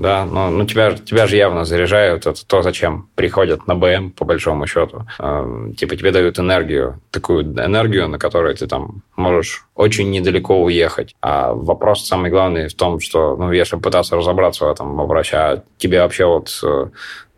да, 0.00 0.24
но 0.24 0.50
ну, 0.50 0.64
тебя, 0.64 0.92
тебя 0.92 1.26
же 1.26 1.36
явно 1.36 1.64
заряжают, 1.64 2.26
это 2.26 2.46
то, 2.46 2.62
зачем 2.62 3.08
приходят 3.14 3.66
на 3.66 3.74
БМ, 3.74 4.10
по 4.10 4.24
большому 4.24 4.66
счету. 4.66 5.06
Э, 5.18 5.72
типа 5.76 5.96
тебе 5.96 6.10
дают 6.10 6.38
энергию, 6.38 7.00
такую 7.10 7.44
энергию, 7.44 8.08
на 8.08 8.18
которой 8.18 8.54
ты 8.54 8.66
там 8.66 9.02
можешь 9.16 9.66
очень 9.74 10.10
недалеко 10.10 10.62
уехать. 10.62 11.14
А 11.20 11.52
вопрос 11.52 12.06
самый 12.06 12.30
главный 12.30 12.68
в 12.68 12.74
том, 12.74 13.00
что, 13.00 13.36
ну, 13.36 13.52
если 13.52 13.76
пытаться 13.76 14.16
разобраться 14.16 14.64
в 14.64 14.70
этом 14.70 14.96
вопросе, 14.96 15.36
а 15.36 15.62
тебе 15.78 16.00
вообще 16.00 16.24
вот 16.24 16.48
э, 16.64 16.86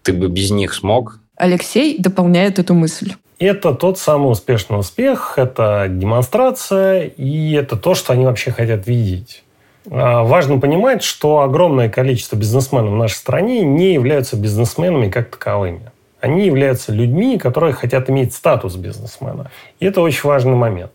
ты 0.03 0.13
бы 0.13 0.29
без 0.29 0.51
них 0.51 0.75
смог? 0.75 1.19
Алексей 1.37 1.97
дополняет 1.99 2.59
эту 2.59 2.75
мысль. 2.75 3.15
Это 3.39 3.75
тот 3.75 3.99
самый 3.99 4.31
успешный 4.31 4.79
успех, 4.79 5.35
это 5.37 5.87
демонстрация, 5.89 7.07
и 7.07 7.55
это 7.55 7.77
то, 7.77 7.95
что 7.95 8.13
они 8.13 8.25
вообще 8.25 8.53
хотят 8.53 8.87
видеть. 8.87 9.43
А, 9.91 10.23
важно 10.23 10.59
понимать, 10.59 11.03
что 11.03 11.41
огромное 11.41 11.89
количество 11.89 12.37
бизнесменов 12.37 12.93
в 12.93 12.97
нашей 12.97 13.17
стране 13.17 13.63
не 13.63 13.93
являются 13.93 14.37
бизнесменами 14.37 15.11
как 15.11 15.31
таковыми. 15.31 15.91
Они 16.21 16.47
являются 16.47 16.93
людьми, 16.93 17.37
которые 17.37 17.73
хотят 17.73 18.09
иметь 18.09 18.33
статус 18.33 18.77
бизнесмена. 18.77 19.51
И 19.81 19.87
это 19.87 20.01
очень 20.01 20.29
важный 20.29 20.55
момент. 20.55 20.93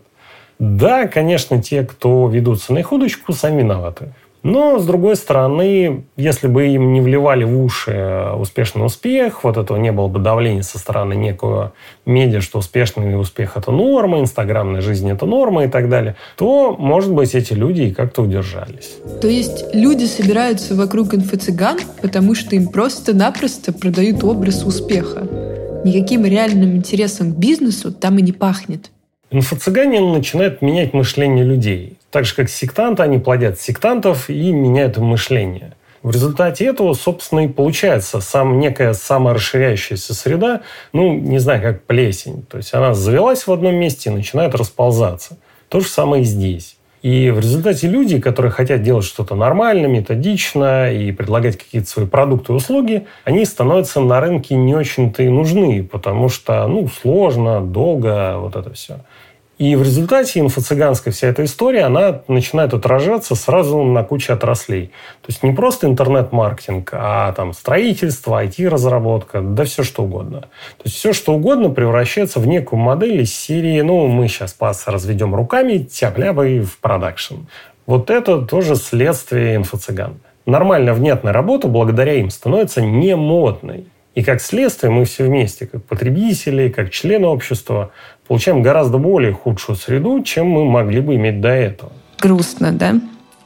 Да, 0.60 1.08
конечно, 1.08 1.62
те, 1.62 1.84
кто 1.84 2.28
ведутся 2.28 2.74
на 2.74 2.80
их 2.80 2.92
сами 3.32 3.60
виноваты. 3.60 4.14
Но, 4.44 4.80
с 4.80 4.86
другой 4.86 5.16
стороны, 5.16 6.06
если 6.16 6.48
бы 6.48 6.68
им 6.68 6.94
не 6.94 7.02
вливали 7.02 7.44
в 7.44 7.62
уши 7.62 7.92
э, 7.92 8.34
успешный 8.34 8.86
успех, 8.86 9.44
вот 9.44 9.58
этого 9.58 9.78
не 9.78 9.92
было 9.92 10.08
бы 10.08 10.20
давления 10.20 10.62
со 10.62 10.78
стороны 10.78 11.14
некого 11.14 11.74
медиа, 12.06 12.42
что 12.42 12.60
успешный 12.60 13.20
успех– 13.20 13.54
это 13.56 13.72
норма, 13.72 14.20
инстаграмная 14.20 14.82
жизнь– 14.82 15.10
это 15.12 15.26
норма 15.26 15.66
и 15.66 15.68
так 15.68 15.90
далее, 15.90 16.16
то, 16.38 16.76
может 16.78 17.14
быть, 17.14 17.36
эти 17.36 17.54
люди 17.54 17.84
и 17.84 17.94
как-то 17.94 18.22
удержались. 18.22 18.98
То 19.22 19.28
есть 19.28 19.74
люди 19.74 20.06
собираются 20.06 20.76
вокруг 20.76 21.14
инфо-цыган, 21.14 21.80
потому 22.02 22.36
что 22.36 22.56
им 22.56 22.68
просто-напросто 22.68 23.74
продают 23.74 24.24
образ 24.24 24.64
успеха. 24.64 25.28
Никаким 25.84 26.26
реальным 26.26 26.76
интересом 26.76 27.34
к 27.34 27.38
бизнесу 27.38 27.92
там 27.92 28.18
и 28.18 28.22
не 28.22 28.32
пахнет. 28.32 28.92
Инфо-цыгане 29.30 30.00
начинают 30.00 30.62
менять 30.62 30.94
мышление 30.94 31.44
людей. 31.44 31.98
Так 32.12 32.26
же, 32.26 32.34
как 32.34 32.50
сектанты, 32.50 33.04
они 33.04 33.18
плодят 33.18 33.60
сектантов 33.60 34.30
и 34.30 34.52
меняют 34.52 34.98
мышление. 34.98 35.74
В 36.02 36.12
результате 36.12 36.66
этого, 36.66 36.94
собственно, 36.94 37.42
и 37.42 37.50
получается 37.50 38.22
сам, 38.22 38.60
некая 38.60 38.94
саморасширяющаяся 38.94 40.14
среда, 40.14 40.62
ну, 40.94 41.14
не 41.14 41.40
знаю, 41.40 41.62
как 41.62 41.84
плесень. 41.84 42.46
То 42.50 42.58
есть 42.58 42.74
она 42.74 42.94
завелась 42.94 43.46
в 43.46 43.52
одном 43.52 43.76
месте 43.76 44.10
и 44.10 44.14
начинает 44.14 44.56
расползаться. 44.56 45.38
То 45.68 45.82
же 45.82 45.88
самое 45.88 46.24
и 46.24 46.26
здесь. 46.26 46.77
И 47.02 47.30
в 47.30 47.40
результате 47.40 47.88
люди, 47.88 48.20
которые 48.20 48.52
хотят 48.52 48.82
делать 48.82 49.06
что-то 49.06 49.36
нормально, 49.36 49.86
методично 49.86 50.92
и 50.92 51.12
предлагать 51.12 51.58
какие-то 51.58 51.88
свои 51.88 52.06
продукты 52.06 52.54
и 52.54 52.56
услуги, 52.56 53.08
они 53.24 53.46
становятся 53.46 54.02
на 54.02 54.20
рынке 54.20 54.56
не 54.56 54.76
очень-то 54.76 55.22
и 55.24 55.30
нужны, 55.30 55.84
потому 55.84 56.28
что 56.30 56.68
ну, 56.68 56.88
сложно, 56.88 57.62
долго, 57.62 58.38
вот 58.38 58.56
это 58.56 58.74
все. 58.74 59.00
И 59.58 59.76
в 59.76 59.82
результате 59.82 60.40
инфо-цыганская 60.40 61.12
вся 61.12 61.30
эта 61.30 61.44
история, 61.44 61.86
она 61.86 62.22
начинает 62.28 62.76
отражаться 62.76 63.34
сразу 63.34 63.82
на 63.84 64.04
куче 64.04 64.34
отраслей. 64.34 64.88
То 65.22 65.30
есть 65.30 65.42
не 65.42 65.52
просто 65.52 65.88
интернет-маркетинг, 65.88 66.90
а 66.94 67.32
там 67.34 67.54
строительство, 67.54 68.44
IT-разработка, 68.44 69.42
да 69.42 69.64
все 69.64 69.82
что 69.82 70.04
угодно. 70.04 70.42
То 70.42 70.84
есть 70.86 70.98
все 70.98 71.12
что 71.12 71.34
угодно 71.34 71.72
превращается 71.72 72.40
в 72.40 72.46
некую 72.46 72.80
модель 72.80 73.22
из 73.22 73.34
серии, 73.34 73.82
ну, 73.82 74.06
мы 74.08 74.28
сейчас 74.28 74.54
пас 74.54 74.88
разведем 74.88 75.34
руками, 75.34 75.80
тяп-ляпы 75.80 76.62
в 76.62 76.78
продакшн. 76.78 77.36
Вот 77.88 78.12
это 78.12 78.42
тоже 78.42 78.76
следствие 78.76 79.56
инфо-цыган. 79.56 80.20
Нормальная 80.46 80.94
внятная 80.94 81.34
работа 81.34 81.68
благодаря 81.68 82.14
им 82.14 82.30
становится 82.30 82.82
не 82.82 83.16
модной. 83.16 83.88
И 84.18 84.24
как 84.24 84.42
следствие 84.42 84.92
мы 84.92 85.06
все 85.06 85.26
вместе, 85.26 85.68
как 85.68 85.84
потребители, 85.84 86.70
как 86.70 86.90
члены 86.90 87.28
общества, 87.28 87.92
получаем 88.28 88.64
гораздо 88.64 88.98
более 88.98 89.32
худшую 89.32 89.76
среду, 89.76 90.24
чем 90.24 90.48
мы 90.48 90.66
могли 90.66 91.02
бы 91.02 91.14
иметь 91.14 91.40
до 91.40 91.50
этого. 91.50 91.92
Грустно, 92.20 92.72
да? 92.72 92.96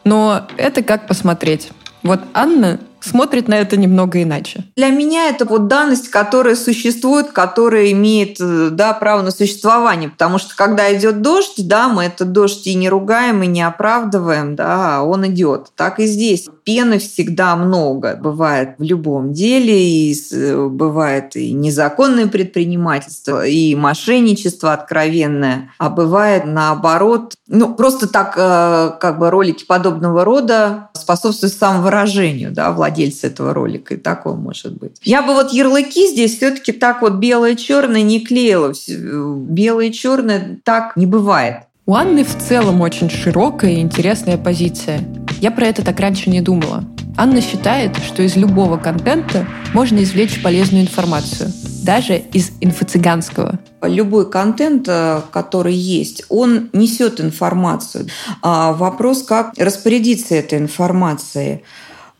Но 0.05 0.47
это 0.55 0.81
как 0.81 1.07
посмотреть. 1.07 1.71
Вот 2.03 2.21
Анна 2.33 2.79
смотрит 3.01 3.47
на 3.47 3.55
это 3.55 3.77
немного 3.77 4.21
иначе. 4.21 4.65
Для 4.75 4.89
меня 4.89 5.29
это 5.29 5.45
вот 5.45 5.67
данность, 5.67 6.09
которая 6.09 6.55
существует, 6.55 7.31
которая 7.31 7.91
имеет 7.91 8.37
э, 8.39 8.69
да, 8.71 8.93
право 8.93 9.21
на 9.21 9.31
существование. 9.31 10.09
Потому 10.09 10.37
что 10.37 10.55
когда 10.55 10.93
идет 10.95 11.21
дождь, 11.21 11.67
да, 11.67 11.89
мы 11.89 12.05
этот 12.05 12.31
дождь 12.31 12.65
и 12.67 12.75
не 12.75 12.89
ругаем, 12.89 13.43
и 13.43 13.47
не 13.47 13.61
оправдываем, 13.61 14.55
да, 14.55 14.97
а 14.97 15.01
он 15.01 15.27
идет. 15.27 15.71
Так 15.75 15.99
и 15.99 16.05
здесь. 16.05 16.47
Пены 16.63 16.99
всегда 16.99 17.55
много. 17.55 18.15
Бывает 18.21 18.75
в 18.77 18.83
любом 18.83 19.33
деле, 19.33 19.77
и 19.81 20.15
э, 20.31 20.67
бывает 20.67 21.35
и 21.35 21.51
незаконное 21.53 22.27
предпринимательство, 22.27 23.45
и 23.45 23.75
мошенничество 23.75 24.73
откровенное. 24.73 25.71
А 25.77 25.89
бывает 25.89 26.45
наоборот, 26.45 27.33
ну, 27.47 27.73
просто 27.73 28.07
так 28.07 28.33
э, 28.37 28.91
как 28.99 29.19
бы 29.19 29.29
ролики 29.29 29.65
подобного 29.65 30.23
рода 30.23 30.89
способствуют 30.93 31.53
самовыражению, 31.53 32.51
да, 32.51 32.71
владельца 32.71 32.90
владельца 32.91 33.27
этого 33.27 33.53
ролика, 33.53 33.95
и 33.95 33.97
такого 33.97 34.35
может 34.35 34.77
быть. 34.77 34.97
Я 35.03 35.21
бы 35.21 35.33
вот 35.33 35.51
ярлыки 35.51 36.07
здесь 36.07 36.37
все-таки 36.37 36.71
так 36.71 37.01
вот 37.01 37.13
белое-черное 37.13 38.03
не 38.03 38.21
клеила. 38.21 38.73
Белое-черное 38.87 40.59
так 40.63 40.97
не 40.97 41.05
бывает. 41.05 41.63
У 41.85 41.95
Анны 41.95 42.23
в 42.23 42.37
целом 42.37 42.81
очень 42.81 43.09
широкая 43.09 43.71
и 43.71 43.81
интересная 43.81 44.37
позиция. 44.37 45.01
Я 45.39 45.51
про 45.51 45.65
это 45.65 45.83
так 45.83 45.99
раньше 45.99 46.29
не 46.29 46.41
думала. 46.41 46.85
Анна 47.17 47.41
считает, 47.41 47.97
что 47.97 48.23
из 48.23 48.35
любого 48.35 48.77
контента 48.77 49.45
можно 49.73 50.01
извлечь 50.01 50.41
полезную 50.41 50.83
информацию, 50.83 51.51
даже 51.83 52.17
из 52.17 52.51
инфо-цыганского. 52.61 53.59
Любой 53.81 54.29
контент, 54.29 54.87
э, 54.87 55.21
который 55.31 55.73
есть, 55.73 56.23
он 56.29 56.69
несет 56.71 57.19
информацию. 57.19 58.07
А 58.41 58.71
вопрос, 58.71 59.23
как 59.23 59.53
распорядиться 59.57 60.35
этой 60.35 60.59
информацией. 60.59 61.63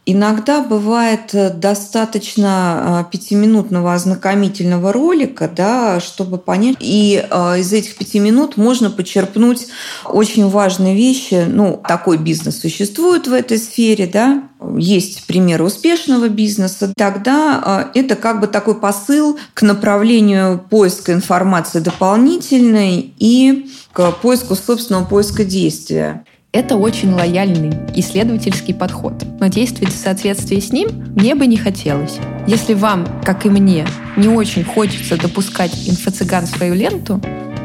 Иногда 0.08 0.62
бывает 0.62 1.34
э, 1.34 1.52
достаточно 1.52 3.06
э, 3.06 3.12
пятиминутного 3.12 3.94
ознакомительного 3.94 4.92
ролика, 4.92 5.48
да, 5.48 6.00
чтобы 6.00 6.40
понять. 6.40 6.78
И 6.80 7.24
э, 7.24 7.60
из 7.60 7.72
этих 7.72 7.96
пяти 7.98 8.20
минут 8.20 8.58
можно 8.58 8.90
почерпнуть 8.90 9.68
очень 10.06 10.50
важные 10.50 10.96
вещи. 10.96 11.46
Ну, 11.48 11.80
такой 11.88 12.18
бизнес 12.18 12.60
существует 12.60 13.28
в 13.28 13.34
этой 13.34 13.60
сфере, 13.60 14.08
да, 14.12 14.44
есть 14.76 15.28
примеры 15.28 15.66
успешного 15.66 16.30
бизнеса, 16.30 16.92
тогда 16.96 17.90
это 17.96 18.16
как 18.16 18.42
бы 18.42 18.48
такой 18.48 18.80
посыл 18.80 19.40
к 19.56 19.64
направлению 19.64 20.64
поиска 20.70 21.14
информации 21.14 21.80
дополнительной 21.80 23.14
и 23.18 23.72
к 23.92 24.12
поиску 24.22 24.56
собственного 24.56 25.06
поиска 25.06 25.44
действия. 25.44 26.26
Это 26.54 26.76
очень 26.76 27.14
лояльный 27.14 27.72
исследовательский 27.96 28.74
подход, 28.74 29.14
но 29.40 29.48
действовать 29.48 29.94
в 29.94 29.98
соответствии 29.98 30.60
с 30.60 30.74
ним 30.74 30.90
мне 31.16 31.34
бы 31.34 31.48
не 31.48 31.56
хотелось. 31.56 32.20
Если 32.46 32.74
вам, 32.74 33.08
как 33.24 33.46
и 33.46 33.50
мне, 33.50 33.88
не 34.18 34.28
очень 34.28 34.66
хочется 34.66 35.16
допускать 35.16 35.72
инфо-цыган 35.88 36.46
в 36.46 36.50
свою 36.50 36.74
ленту, 36.74 37.22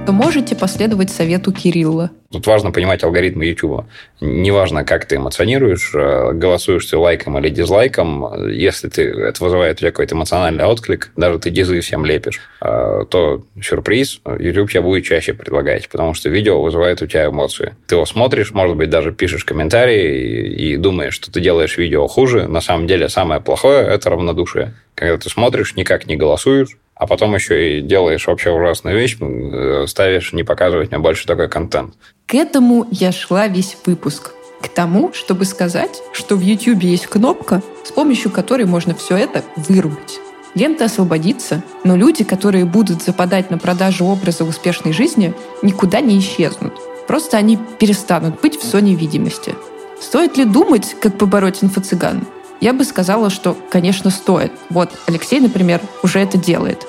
то 0.07 0.13
можете 0.13 0.55
последовать 0.55 1.11
совету 1.11 1.53
Кирилла. 1.53 2.11
Тут 2.31 2.47
важно 2.47 2.71
понимать 2.71 3.03
алгоритмы 3.03 3.45
YouTube. 3.47 3.87
Неважно, 4.21 4.85
как 4.85 5.05
ты 5.05 5.17
эмоционируешь, 5.17 5.93
э, 5.95 6.33
голосуешь 6.33 6.87
ты 6.87 6.97
лайком 6.97 7.39
или 7.39 7.49
дизлайком, 7.49 8.49
если 8.49 8.89
ты, 8.89 9.03
это 9.03 9.43
вызывает 9.43 9.77
у 9.77 9.81
тебя 9.81 9.91
какой-то 9.91 10.15
эмоциональный 10.15 10.65
отклик, 10.65 11.11
даже 11.17 11.39
ты 11.39 11.51
дизы 11.51 11.81
всем 11.81 12.05
лепишь, 12.05 12.41
э, 12.61 13.05
то 13.11 13.43
сюрприз, 13.61 14.21
YouTube 14.39 14.71
тебе 14.71 14.81
будет 14.83 15.05
чаще 15.05 15.35
предлагать, 15.35 15.89
потому 15.89 16.15
что 16.15 16.29
видео 16.29 16.63
вызывает 16.63 17.03
у 17.03 17.07
тебя 17.07 17.27
эмоции. 17.27 17.75
Ты 17.87 17.97
его 17.97 18.07
смотришь, 18.07 18.53
может 18.53 18.77
быть, 18.77 18.91
даже 18.91 19.13
пишешь 19.13 19.45
комментарии 19.45 20.55
и 20.55 20.77
думаешь, 20.77 21.15
что 21.15 21.33
ты 21.33 21.41
делаешь 21.41 21.77
видео 21.77 22.07
хуже. 22.07 22.47
На 22.47 22.61
самом 22.61 22.87
деле 22.87 23.09
самое 23.09 23.41
плохое– 23.41 23.87
это 23.89 24.11
равнодушие. 24.11 24.75
Когда 24.95 25.17
ты 25.19 25.29
смотришь, 25.29 25.75
никак 25.77 26.07
не 26.07 26.17
голосуешь, 26.17 26.77
а 26.97 27.07
потом 27.07 27.35
еще 27.35 27.79
и 27.79 27.83
делаешь 27.83 28.27
вообще 28.27 28.51
ужасную 28.51 28.97
вещь, 28.97 29.19
э, 29.21 29.85
ставишь 29.87 30.33
не 30.33 30.43
показывать 30.43 30.91
мне 30.91 30.99
больше 30.99 31.27
такой 31.27 31.49
контент. 31.49 31.95
К 32.27 32.35
этому 32.35 32.87
я 32.91 33.13
шла 33.13 33.47
весь 33.47 33.77
выпуск. 33.85 34.33
К 34.63 34.69
тому, 34.69 35.13
чтобы 35.13 35.45
сказать, 35.45 36.03
что 36.13 36.37
в 36.37 36.41
YouTube 36.41 36.83
есть 36.83 37.07
кнопка, 37.07 37.63
с 37.85 37.93
помощью 37.93 38.31
которой 38.31 38.65
можно 38.65 38.95
все 38.95 39.17
это 39.17 39.45
вырубить. 39.57 40.19
Лента 40.55 40.87
освободится, 40.87 41.63
но 41.85 41.97
люди, 41.97 42.25
которые 42.25 42.65
будут 42.65 43.03
западать 43.03 43.51
на 43.51 43.59
продажу 43.59 44.07
образа 44.07 44.45
успешной 44.45 44.95
жизни, 44.95 45.35
никуда 45.61 46.01
не 46.01 46.19
исчезнут. 46.19 46.73
Просто 47.07 47.37
они 47.37 47.59
перестанут 47.79 48.41
быть 48.41 48.59
в 48.59 48.65
зоне 48.65 48.95
видимости. 48.95 49.55
Стоит 50.01 50.39
ли 50.39 50.47
думать, 50.47 50.97
как 51.01 51.19
побороть 51.19 51.63
инфо-цыган? 51.63 52.27
Я 52.61 52.73
бы 52.73 52.85
сказала, 52.85 53.31
что, 53.31 53.57
конечно, 53.71 54.11
стоит. 54.11 54.53
Вот 54.71 54.91
Алексей, 55.07 55.41
например, 55.41 55.81
уже 56.03 56.21
это 56.21 56.39
делает. 56.39 56.87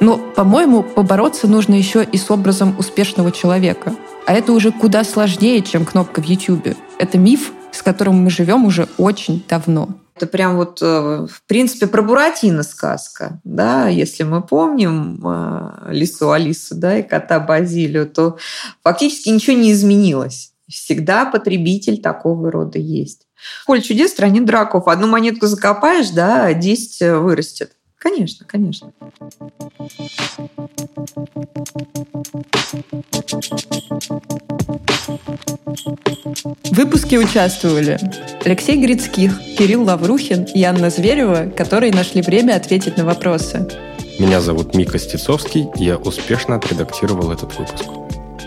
Но, 0.00 0.16
по-моему, 0.16 0.82
побороться 0.82 1.48
нужно 1.48 1.74
еще 1.74 2.04
и 2.04 2.16
с 2.16 2.30
образом 2.30 2.76
успешного 2.78 3.32
человека. 3.32 3.94
А 4.26 4.32
это 4.32 4.52
уже 4.52 4.70
куда 4.70 5.02
сложнее, 5.02 5.62
чем 5.62 5.84
кнопка 5.84 6.22
в 6.22 6.24
YouTube. 6.24 6.76
Это 6.98 7.18
миф, 7.18 7.52
с 7.72 7.82
которым 7.82 8.22
мы 8.22 8.30
живем 8.30 8.64
уже 8.64 8.88
очень 8.96 9.44
давно. 9.48 9.88
Это 10.14 10.26
прям 10.26 10.56
вот, 10.56 10.80
э, 10.82 11.26
в 11.30 11.42
принципе, 11.46 11.86
про 11.86 12.02
Буратино 12.02 12.64
сказка, 12.64 13.40
да, 13.44 13.86
если 13.86 14.24
мы 14.24 14.42
помним 14.42 15.22
э, 15.24 15.92
Лису 15.92 16.32
Алису, 16.32 16.74
да, 16.74 16.98
и 16.98 17.04
кота 17.04 17.38
Базилию, 17.38 18.08
то 18.08 18.36
фактически 18.82 19.28
ничего 19.28 19.56
не 19.56 19.70
изменилось. 19.70 20.52
Всегда 20.68 21.24
потребитель 21.24 22.02
такого 22.02 22.50
рода 22.50 22.80
есть. 22.80 23.27
Поле 23.66 23.80
чудес, 23.82 24.10
стране 24.10 24.40
драков. 24.40 24.88
Одну 24.88 25.06
монетку 25.06 25.46
закопаешь, 25.46 26.10
да, 26.10 26.52
10 26.52 27.02
э, 27.02 27.18
вырастет. 27.18 27.72
Конечно, 27.98 28.46
конечно. 28.46 28.92
В 36.64 36.72
выпуске 36.72 37.18
участвовали 37.18 37.98
Алексей 38.44 38.80
Грицких, 38.80 39.38
Кирилл 39.58 39.82
Лаврухин 39.84 40.44
и 40.44 40.62
Анна 40.62 40.90
Зверева, 40.90 41.50
которые 41.56 41.92
нашли 41.92 42.22
время 42.22 42.54
ответить 42.54 42.96
на 42.96 43.04
вопросы. 43.04 43.68
Меня 44.18 44.40
зовут 44.40 44.74
Мика 44.74 44.98
Стецовский, 44.98 45.68
я 45.76 45.96
успешно 45.96 46.56
отредактировал 46.56 47.32
этот 47.32 47.56
выпуск. 47.58 47.84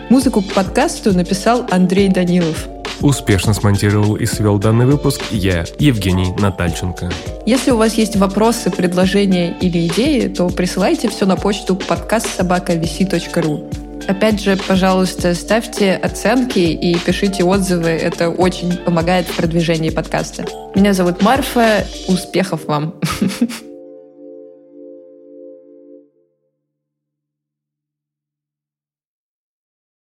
Музыку 0.09 0.41
к 0.41 0.53
подкасту 0.53 1.13
написал 1.13 1.65
Андрей 1.69 2.09
Данилов. 2.09 2.67
Успешно 3.01 3.53
смонтировал 3.53 4.15
и 4.15 4.25
свел 4.25 4.59
данный 4.59 4.85
выпуск 4.85 5.21
я, 5.31 5.65
Евгений 5.79 6.33
Натальченко. 6.37 7.11
Если 7.45 7.71
у 7.71 7.77
вас 7.77 7.95
есть 7.95 8.15
вопросы, 8.15 8.69
предложения 8.69 9.55
или 9.59 9.87
идеи, 9.87 10.27
то 10.27 10.47
присылайте 10.49 11.09
все 11.09 11.25
на 11.25 11.35
почту 11.35 11.75
подкаст 11.75 12.27
собака.vc.ру. 12.35 13.69
Опять 14.07 14.41
же, 14.41 14.57
пожалуйста, 14.67 15.33
ставьте 15.33 15.93
оценки 15.93 16.59
и 16.59 16.97
пишите 16.97 17.43
отзывы. 17.43 17.89
Это 17.89 18.29
очень 18.29 18.75
помогает 18.77 19.27
в 19.27 19.35
продвижении 19.35 19.89
подкаста. 19.89 20.45
Меня 20.75 20.93
зовут 20.93 21.21
Марфа. 21.21 21.85
Успехов 22.07 22.65
вам! 22.65 22.95